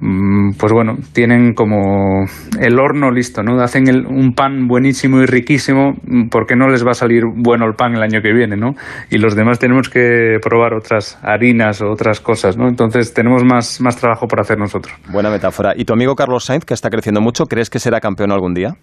[0.00, 2.24] pues bueno, tienen como
[2.60, 3.60] el horno listo, ¿no?
[3.60, 7.74] Hacen un pan buenísimo y riquísimo, mm, porque no les va a salir bueno el
[7.74, 8.74] pan el año que viene, ¿no?
[9.10, 12.68] Y los demás tenemos que probar otras harinas o otras cosas, ¿no?
[12.68, 14.94] Entonces tenemos más, más trabajo por hacer nosotros.
[15.10, 15.72] Buena metáfora.
[15.76, 18.74] ¿Y tu amigo Carlos Sainz, que está creciendo mucho, crees que será campeón algún día?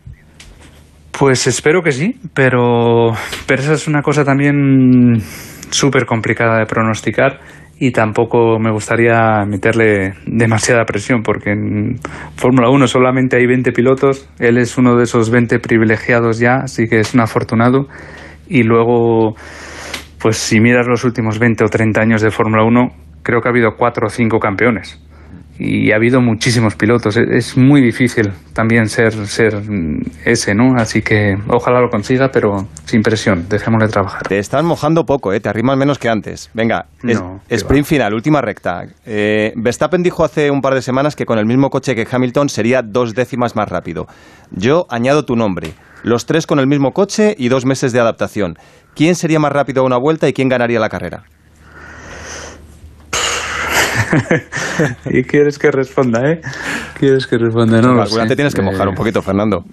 [1.17, 3.13] Pues espero que sí, pero,
[3.47, 5.21] pero esa es una cosa también
[5.69, 7.39] súper complicada de pronosticar
[7.77, 11.99] y tampoco me gustaría meterle demasiada presión porque en
[12.35, 16.87] Fórmula 1 solamente hay 20 pilotos, él es uno de esos 20 privilegiados ya, así
[16.87, 17.87] que es un afortunado.
[18.47, 19.35] Y luego
[20.19, 22.89] pues si miras los últimos 20 o 30 años de Fórmula 1,
[23.21, 25.04] creo que ha habido 4 o 5 campeones
[25.57, 27.17] y ha habido muchísimos pilotos.
[27.17, 29.61] E-, es muy difícil también ser, ser
[30.25, 30.75] ese, ¿no?
[30.77, 34.23] Así que ojalá lo consiga, pero sin presión, dejémosle trabajar.
[34.23, 35.39] Te están mojando poco, ¿eh?
[35.39, 36.49] Te arrimas menos que antes.
[36.53, 36.87] Venga,
[37.49, 38.85] sprint final, última recta.
[39.05, 42.49] Eh, Verstappen dijo hace un par de semanas que con el mismo coche que Hamilton
[42.49, 44.07] sería dos décimas más rápido.
[44.51, 45.73] Yo añado tu nombre.
[46.03, 48.57] Los tres con el mismo coche y dos meses de adaptación.
[48.95, 51.23] ¿Quién sería más rápido a una vuelta y quién ganaría la carrera?
[55.05, 56.41] y quieres que responda, ¿eh?
[56.97, 57.81] ¿Quieres que responda?
[57.81, 59.63] No, no te tienes que mojar un poquito, Fernando.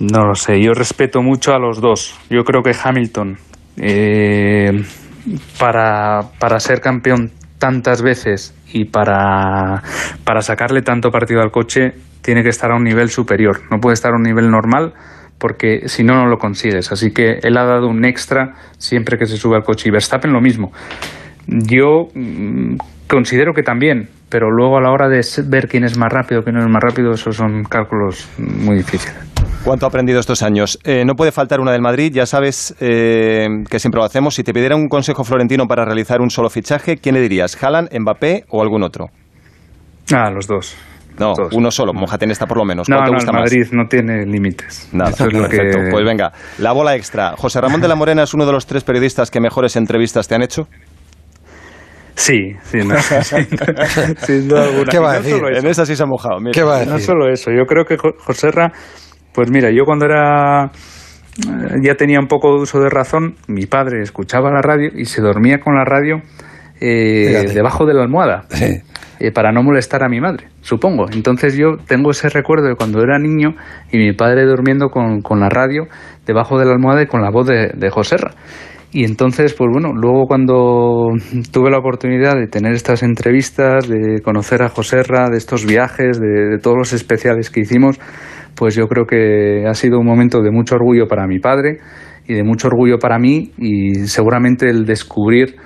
[0.00, 2.18] No lo sé, yo respeto mucho a los dos.
[2.30, 3.36] Yo creo que Hamilton,
[3.76, 4.84] eh,
[5.58, 9.82] para, para ser campeón tantas veces y para,
[10.24, 13.62] para sacarle tanto partido al coche, tiene que estar a un nivel superior.
[13.70, 14.92] No puede estar a un nivel normal
[15.38, 16.92] porque si no, no lo consigues.
[16.92, 19.88] Así que él ha dado un extra siempre que se sube al coche.
[19.88, 20.72] Y Verstappen lo mismo.
[21.48, 22.76] Yo mm,
[23.08, 26.56] considero que también, pero luego a la hora de ver quién es más rápido, quién
[26.56, 29.16] no es más rápido, esos son cálculos muy difíciles.
[29.64, 30.78] ¿Cuánto ha aprendido estos años?
[30.84, 34.34] Eh, no puede faltar una del Madrid, ya sabes eh, que siempre lo hacemos.
[34.34, 37.60] Si te pidiera un consejo florentino para realizar un solo fichaje, ¿quién le dirías?
[37.62, 39.06] ¿Haaland, Mbappé o algún otro?
[40.14, 40.76] Ah, los dos.
[41.18, 42.88] No, uno solo, mojate en esta por lo menos.
[42.88, 44.88] No, no, el Madrid no tiene límites.
[44.92, 45.78] Nada, perfecto.
[45.90, 47.34] Pues venga, la bola extra.
[47.36, 50.36] José Ramón de la Morena es uno de los tres periodistas que mejores entrevistas te
[50.36, 50.68] han hecho.
[52.18, 52.96] Sí, sí, no,
[54.26, 54.90] sin duda alguna.
[54.90, 55.40] ¿Qué va a decir?
[55.40, 56.38] en esa sí se ha mojado.
[56.52, 56.92] ¿Qué va a decir?
[56.92, 58.72] No solo eso, yo creo que Joserra,
[59.32, 60.70] pues mira, yo cuando era eh,
[61.80, 65.22] ya tenía un poco de uso de razón, mi padre escuchaba la radio y se
[65.22, 66.20] dormía con la radio
[66.80, 68.46] eh, debajo de la almohada.
[69.20, 71.06] Eh, para no molestar a mi madre, supongo.
[71.12, 73.54] Entonces yo tengo ese recuerdo de cuando era niño
[73.92, 75.86] y mi padre durmiendo con, con la radio
[76.26, 78.32] debajo de la almohada y con la voz de, de Joserra.
[78.90, 81.10] Y entonces, pues bueno, luego cuando
[81.52, 86.50] tuve la oportunidad de tener estas entrevistas, de conocer a Joserra, de estos viajes, de,
[86.50, 88.00] de, todos los especiales que hicimos,
[88.54, 91.78] pues yo creo que ha sido un momento de mucho orgullo para mi padre
[92.26, 95.56] y de mucho orgullo para mí y seguramente el descubrir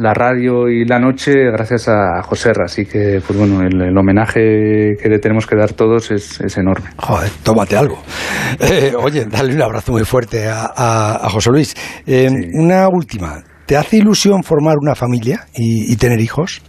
[0.00, 5.08] la radio y la noche gracias a José Así que, pues bueno, el, homenaje que
[5.08, 6.88] le tenemos que dar todos es, enorme.
[6.96, 8.02] Joder, tómate algo.
[8.60, 11.74] Eh, oye, dale un abrazo muy fuerte a, José Luis.
[12.04, 13.42] Eh, una última.
[13.64, 16.60] ¿Te hace ilusión formar una familia y, tener hijos?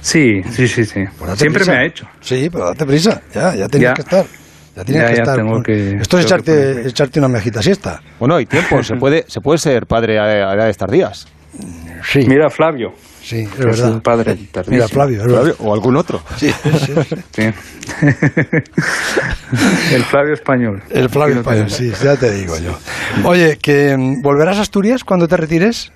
[0.00, 1.04] Sí, sí, sí, sí.
[1.16, 2.06] Pues Siempre me ha hecho.
[2.20, 3.22] Sí, pero date prisa.
[3.32, 4.26] Ya, ya tenías que estar.
[4.76, 5.38] Ya tienes que estar.
[6.00, 8.02] Esto es echarte, echarte, una mejita siesta.
[8.18, 8.82] Bueno, hay tiempo.
[8.82, 11.28] se, puede, se puede ser padre a, a estar días.
[12.04, 12.26] Sí.
[12.26, 12.92] Mira Flavio.
[13.22, 13.92] Sí, es, verdad.
[13.92, 14.36] un padre
[14.66, 16.22] Mira Flavio, Flavio, o algún otro.
[16.36, 16.52] Sí,
[17.32, 17.42] sí,
[19.94, 20.82] El Flavio español.
[20.90, 22.76] El Flavio español, sí, ya te digo yo.
[23.24, 25.90] Oye, que mm, volverás a Asturias cuando te retires.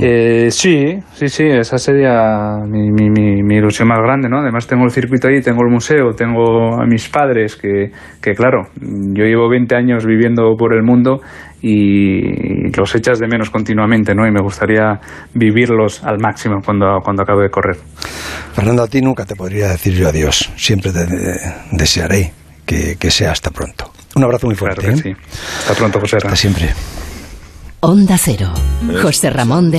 [0.00, 3.10] Eh, sí, sí, sí, esa sería mi, mi,
[3.42, 4.38] mi, ilusión más grande, ¿no?
[4.38, 7.90] Además tengo el circuito ahí, tengo el museo, tengo a mis padres, que,
[8.22, 11.20] que claro, yo llevo 20 años viviendo por el mundo
[11.60, 14.26] y los echas de menos continuamente, ¿no?
[14.26, 15.00] Y me gustaría
[15.34, 17.76] vivirlos al máximo cuando, cuando acabe de correr.
[18.52, 20.50] Fernando, a ti nunca te podría decir yo adiós.
[20.56, 21.06] Siempre te
[21.72, 22.32] desearé
[22.64, 23.90] que, sea hasta pronto.
[24.14, 24.90] Un abrazo muy fuerte.
[24.90, 24.96] ¿eh?
[24.96, 25.12] sí.
[25.58, 26.16] Hasta pronto, José.
[26.16, 26.70] Hasta siempre.
[27.82, 28.52] Onda Cero.
[29.02, 29.78] José Ramón de